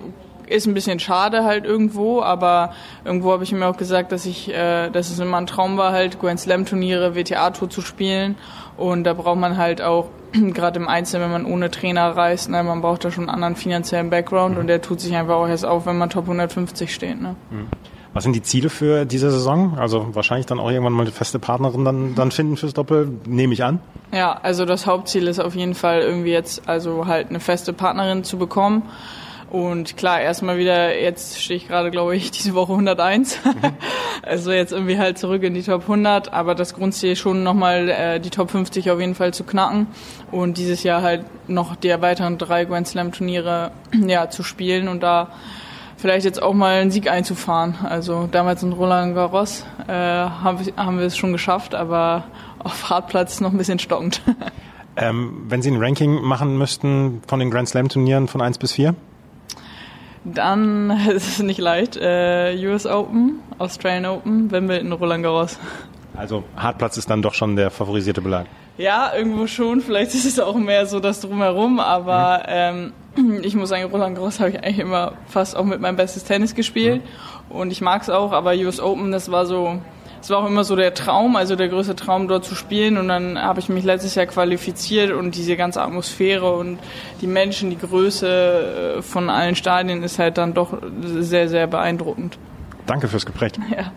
ist 0.51 0.67
ein 0.67 0.73
bisschen 0.73 0.99
schade 0.99 1.43
halt 1.45 1.65
irgendwo, 1.65 2.21
aber 2.21 2.73
irgendwo 3.05 3.31
habe 3.31 3.43
ich 3.43 3.51
mir 3.51 3.65
auch 3.67 3.77
gesagt, 3.77 4.11
dass 4.11 4.25
ich, 4.25 4.53
äh, 4.53 4.89
dass 4.89 5.09
es 5.09 5.19
immer 5.19 5.37
ein 5.37 5.47
Traum 5.47 5.77
war, 5.77 5.93
halt 5.93 6.19
Grand 6.19 6.39
Slam 6.39 6.65
Turniere, 6.65 7.15
WTA 7.15 7.51
Tour 7.51 7.69
zu 7.69 7.81
spielen. 7.81 8.35
Und 8.77 9.05
da 9.05 9.13
braucht 9.13 9.39
man 9.39 9.57
halt 9.57 9.81
auch, 9.81 10.09
gerade 10.33 10.79
im 10.79 10.87
Einzel, 10.87 11.21
wenn 11.21 11.31
man 11.31 11.45
ohne 11.45 11.71
Trainer 11.71 12.15
reist, 12.15 12.49
ne, 12.49 12.63
man 12.63 12.81
braucht 12.81 13.05
da 13.05 13.11
schon 13.11 13.25
einen 13.25 13.35
anderen 13.35 13.55
finanziellen 13.55 14.09
Background 14.09 14.55
mhm. 14.55 14.61
und 14.61 14.67
der 14.67 14.81
tut 14.81 14.99
sich 14.99 15.15
einfach 15.15 15.35
auch 15.35 15.47
erst 15.47 15.65
auf, 15.65 15.85
wenn 15.85 15.97
man 15.97 16.09
Top 16.09 16.25
150 16.25 16.93
steht. 16.93 17.21
Ne? 17.21 17.35
Mhm. 17.49 17.67
Was 18.13 18.23
sind 18.23 18.35
die 18.35 18.41
Ziele 18.41 18.69
für 18.69 19.05
diese 19.05 19.31
Saison? 19.31 19.77
Also 19.77 20.13
wahrscheinlich 20.13 20.45
dann 20.45 20.59
auch 20.59 20.69
irgendwann 20.69 20.93
mal 20.93 21.03
eine 21.03 21.11
feste 21.11 21.39
Partnerin 21.39 21.85
dann, 21.85 22.15
dann 22.15 22.31
finden 22.31 22.57
fürs 22.57 22.73
Doppel, 22.73 23.09
nehme 23.25 23.53
ich 23.53 23.63
an. 23.63 23.79
Ja, 24.11 24.37
also 24.43 24.65
das 24.65 24.85
Hauptziel 24.85 25.27
ist 25.27 25.39
auf 25.39 25.55
jeden 25.55 25.75
Fall 25.75 26.01
irgendwie 26.01 26.31
jetzt 26.31 26.67
also 26.67 27.05
halt 27.05 27.29
eine 27.29 27.39
feste 27.39 27.71
Partnerin 27.71 28.23
zu 28.23 28.37
bekommen. 28.37 28.83
Und 29.51 29.97
klar, 29.97 30.21
erstmal 30.21 30.57
wieder, 30.57 30.97
jetzt 30.97 31.41
stehe 31.41 31.57
ich 31.57 31.67
gerade, 31.67 31.91
glaube 31.91 32.15
ich, 32.15 32.31
diese 32.31 32.53
Woche 32.53 32.71
101. 32.71 33.39
Mhm. 33.43 33.51
also 34.23 34.51
jetzt 34.51 34.71
irgendwie 34.71 34.97
halt 34.97 35.17
zurück 35.17 35.43
in 35.43 35.53
die 35.53 35.63
Top 35.63 35.81
100. 35.81 36.33
Aber 36.33 36.55
das 36.55 36.73
Grundziel 36.73 37.11
ist 37.11 37.19
schon 37.19 37.43
nochmal 37.43 37.89
äh, 37.89 38.19
die 38.19 38.29
Top 38.29 38.49
50 38.49 38.91
auf 38.91 38.99
jeden 38.99 39.15
Fall 39.15 39.33
zu 39.33 39.43
knacken. 39.43 39.87
Und 40.31 40.57
dieses 40.57 40.83
Jahr 40.83 41.01
halt 41.01 41.25
noch 41.49 41.75
die 41.75 41.89
weiteren 41.89 42.37
drei 42.37 42.63
Grand 42.63 42.87
Slam 42.87 43.11
Turniere 43.11 43.71
ja, 44.07 44.29
zu 44.29 44.43
spielen 44.43 44.87
und 44.87 45.03
da 45.03 45.29
vielleicht 46.01 46.25
jetzt 46.25 46.41
auch 46.41 46.53
mal 46.53 46.81
einen 46.81 46.91
Sieg 46.91 47.09
einzufahren. 47.09 47.75
Also 47.83 48.27
damals 48.31 48.63
in 48.63 48.73
Roland 48.73 49.15
Garros 49.15 49.65
äh, 49.87 49.93
haben 49.93 50.99
wir 50.99 51.05
es 51.05 51.15
schon 51.15 51.31
geschafft, 51.31 51.75
aber 51.75 52.25
auf 52.59 52.89
Hartplatz 52.89 53.39
noch 53.39 53.51
ein 53.51 53.57
bisschen 53.57 53.79
stockend. 53.79 54.21
ähm, 54.97 55.45
wenn 55.47 55.61
Sie 55.61 55.69
ein 55.69 55.81
Ranking 55.81 56.21
machen 56.21 56.57
müssten 56.57 57.21
von 57.27 57.39
den 57.39 57.51
Grand 57.51 57.69
Slam 57.69 57.87
Turnieren 57.87 58.27
von 58.27 58.41
1 58.41 58.57
bis 58.57 58.73
4? 58.73 58.95
Dann 60.25 60.89
ist 61.09 61.27
es 61.27 61.39
nicht 61.39 61.59
leicht. 61.59 61.97
Äh, 61.97 62.57
US 62.67 62.85
Open, 62.85 63.39
Australian 63.59 64.05
Open, 64.05 64.51
Wimbledon, 64.51 64.91
Roland 64.91 65.23
Garros. 65.23 65.59
Also 66.15 66.43
Hartplatz 66.57 66.97
ist 66.97 67.09
dann 67.09 67.21
doch 67.21 67.33
schon 67.33 67.55
der 67.55 67.69
favorisierte 67.69 68.21
Belag. 68.21 68.47
Ja, 68.77 69.13
irgendwo 69.15 69.47
schon. 69.47 69.81
Vielleicht 69.81 70.13
ist 70.13 70.25
es 70.25 70.39
auch 70.39 70.55
mehr 70.55 70.85
so 70.87 70.99
das 70.99 71.21
drumherum, 71.21 71.79
aber 71.79 72.39
mhm. 72.39 72.45
ähm, 72.47 72.93
ich 73.43 73.55
muss 73.55 73.69
sagen, 73.69 73.83
Roland 73.85 74.15
Garros 74.15 74.39
habe 74.39 74.51
ich 74.51 74.63
eigentlich 74.63 74.79
immer 74.79 75.13
fast 75.27 75.55
auch 75.55 75.65
mit 75.65 75.81
meinem 75.81 75.95
bestes 75.95 76.23
Tennis 76.23 76.55
gespielt 76.55 77.01
mhm. 77.03 77.55
und 77.55 77.71
ich 77.71 77.81
mag 77.81 78.01
es 78.01 78.09
auch, 78.09 78.31
aber 78.31 78.53
US 78.53 78.79
Open, 78.79 79.11
das 79.11 79.31
war 79.31 79.45
so, 79.45 79.79
es 80.21 80.29
war 80.29 80.39
auch 80.39 80.47
immer 80.47 80.63
so 80.63 80.75
der 80.75 80.93
Traum, 80.93 81.35
also 81.35 81.55
der 81.55 81.67
größte 81.67 81.95
Traum 81.95 82.27
dort 82.27 82.45
zu 82.45 82.55
spielen 82.55 82.97
und 82.97 83.07
dann 83.07 83.37
habe 83.37 83.59
ich 83.59 83.69
mich 83.69 83.83
letztes 83.83 84.15
Jahr 84.15 84.27
qualifiziert 84.27 85.11
und 85.11 85.35
diese 85.35 85.57
ganze 85.57 85.81
Atmosphäre 85.81 86.53
und 86.53 86.79
die 87.21 87.27
Menschen, 87.27 87.69
die 87.69 87.77
Größe 87.77 88.97
äh, 88.97 89.01
von 89.01 89.29
allen 89.29 89.55
Stadien 89.55 90.03
ist 90.03 90.19
halt 90.19 90.37
dann 90.37 90.53
doch 90.53 90.77
sehr, 91.01 91.49
sehr 91.49 91.67
beeindruckend. 91.67 92.37
Danke 92.85 93.07
fürs 93.07 93.25
Gespräch. 93.25 93.53
Ja. 93.75 93.91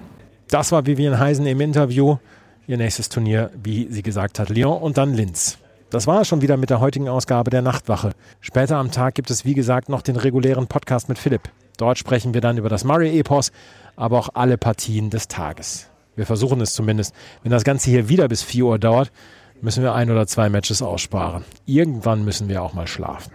Das 0.51 0.71
war 0.73 0.87
Vivian 0.87 1.19
Heisen 1.19 1.47
im 1.47 1.61
Interview. 1.61 2.19
Ihr 2.67 2.77
nächstes 2.77 3.09
Turnier, 3.09 3.51
wie 3.63 3.89
sie 3.91 4.03
gesagt 4.03 4.39
hat, 4.39 4.51
Lyon 4.51 4.81
und 4.81 4.99
dann 4.99 5.15
Linz. 5.15 5.59
Das 5.91 6.07
war 6.07 6.23
es 6.23 6.29
schon 6.29 6.43
wieder 6.43 6.57
mit 6.57 6.71
der 6.71 6.81
heutigen 6.81 7.09
Ausgabe 7.09 7.51
der 7.51 7.63
Nachtwache. 7.63 8.13
Später 8.41 8.77
am 8.77 8.91
Tag 8.91 9.15
gibt 9.15 9.31
es, 9.31 9.45
wie 9.45 9.55
gesagt, 9.55 9.89
noch 9.89 10.03
den 10.03 10.17
regulären 10.17 10.67
Podcast 10.67 11.09
mit 11.09 11.19
Philipp. 11.19 11.43
Dort 11.77 11.99
sprechen 11.99 12.35
wir 12.35 12.41
dann 12.41 12.59
über 12.59 12.69
das 12.69 12.85
Murray-Epos, 12.85 13.53
aber 13.97 14.19
auch 14.19 14.31
alle 14.35 14.59
Partien 14.59 15.11
des 15.11 15.29
Tages. 15.29 15.89
Wir 16.17 16.27
versuchen 16.27 16.61
es 16.61 16.75
zumindest. 16.75 17.15
Wenn 17.43 17.51
das 17.51 17.65
Ganze 17.65 17.91
hier 17.91 18.09
wieder 18.09 18.29
bis 18.29 18.43
4 18.43 18.65
Uhr 18.65 18.79
dauert, 18.79 19.13
müssen 19.61 19.83
wir 19.83 19.95
ein 19.95 20.11
oder 20.11 20.27
zwei 20.27 20.49
Matches 20.49 20.83
aussparen. 20.83 21.45
Irgendwann 21.67 22.25
müssen 22.25 22.49
wir 22.49 22.63
auch 22.63 22.75
mal 22.75 22.87
schlafen. 22.87 23.33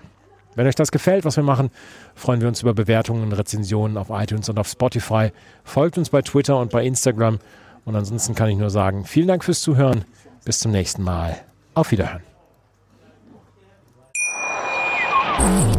Wenn 0.56 0.68
euch 0.68 0.76
das 0.76 0.92
gefällt, 0.92 1.26
was 1.26 1.38
wir 1.38 1.44
machen, 1.44 1.70
freuen 2.16 2.42
wir 2.42 2.48
uns 2.48 2.62
über 2.62 2.74
Bewertungen 2.74 3.24
und 3.24 3.34
Rezensionen 3.34 3.98
auf 3.98 4.10
iTunes 4.10 4.50
und 4.50 4.60
auf 4.60 4.68
Spotify. 4.68 5.32
Folgt 5.64 5.98
uns 5.98 6.10
bei 6.10 6.22
Twitter 6.22 6.60
und 6.60 6.72
bei 6.72 6.86
Instagram 6.86 7.40
und 7.86 7.96
ansonsten 7.96 8.36
kann 8.36 8.50
ich 8.50 8.58
nur 8.58 8.70
sagen, 8.70 9.06
vielen 9.06 9.28
Dank 9.28 9.44
fürs 9.44 9.62
Zuhören. 9.62 10.06
Bis 10.46 10.60
zum 10.60 10.72
nächsten 10.72 11.04
Mal. 11.04 11.38
Auf 11.76 11.92
Wiederhören. 11.92 12.29
Bye. 15.40 15.79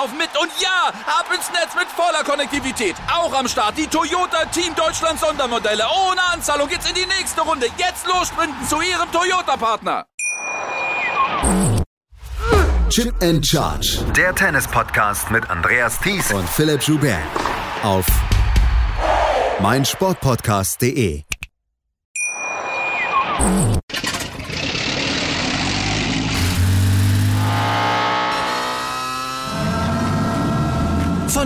laufen 0.01 0.17
mit. 0.17 0.29
Und 0.41 0.51
ja, 0.59 0.89
ab 1.07 1.25
ins 1.33 1.49
Netz 1.51 1.75
mit 1.75 1.87
voller 1.87 2.23
Konnektivität. 2.23 2.95
Auch 3.11 3.33
am 3.33 3.47
Start 3.47 3.77
die 3.77 3.87
Toyota 3.87 4.45
Team 4.45 4.73
Deutschland 4.75 5.19
Sondermodelle. 5.19 5.83
Ohne 6.07 6.21
Anzahlung 6.33 6.67
geht's 6.67 6.87
in 6.89 6.95
die 6.95 7.05
nächste 7.05 7.41
Runde. 7.41 7.67
Jetzt 7.77 8.07
los 8.07 8.27
sprinten 8.27 8.67
zu 8.67 8.81
Ihrem 8.81 9.11
Toyota-Partner. 9.11 10.05
Chip 12.89 13.13
and 13.21 13.45
Charge. 13.45 14.03
Der 14.15 14.35
Tennis-Podcast 14.35 15.31
mit 15.31 15.49
Andreas 15.49 15.99
Thies 15.99 16.31
und 16.33 16.47
Philipp 16.49 16.81
Joubert. 16.81 17.19
Auf 17.83 18.05
meinsportpodcast.de. 19.61 21.23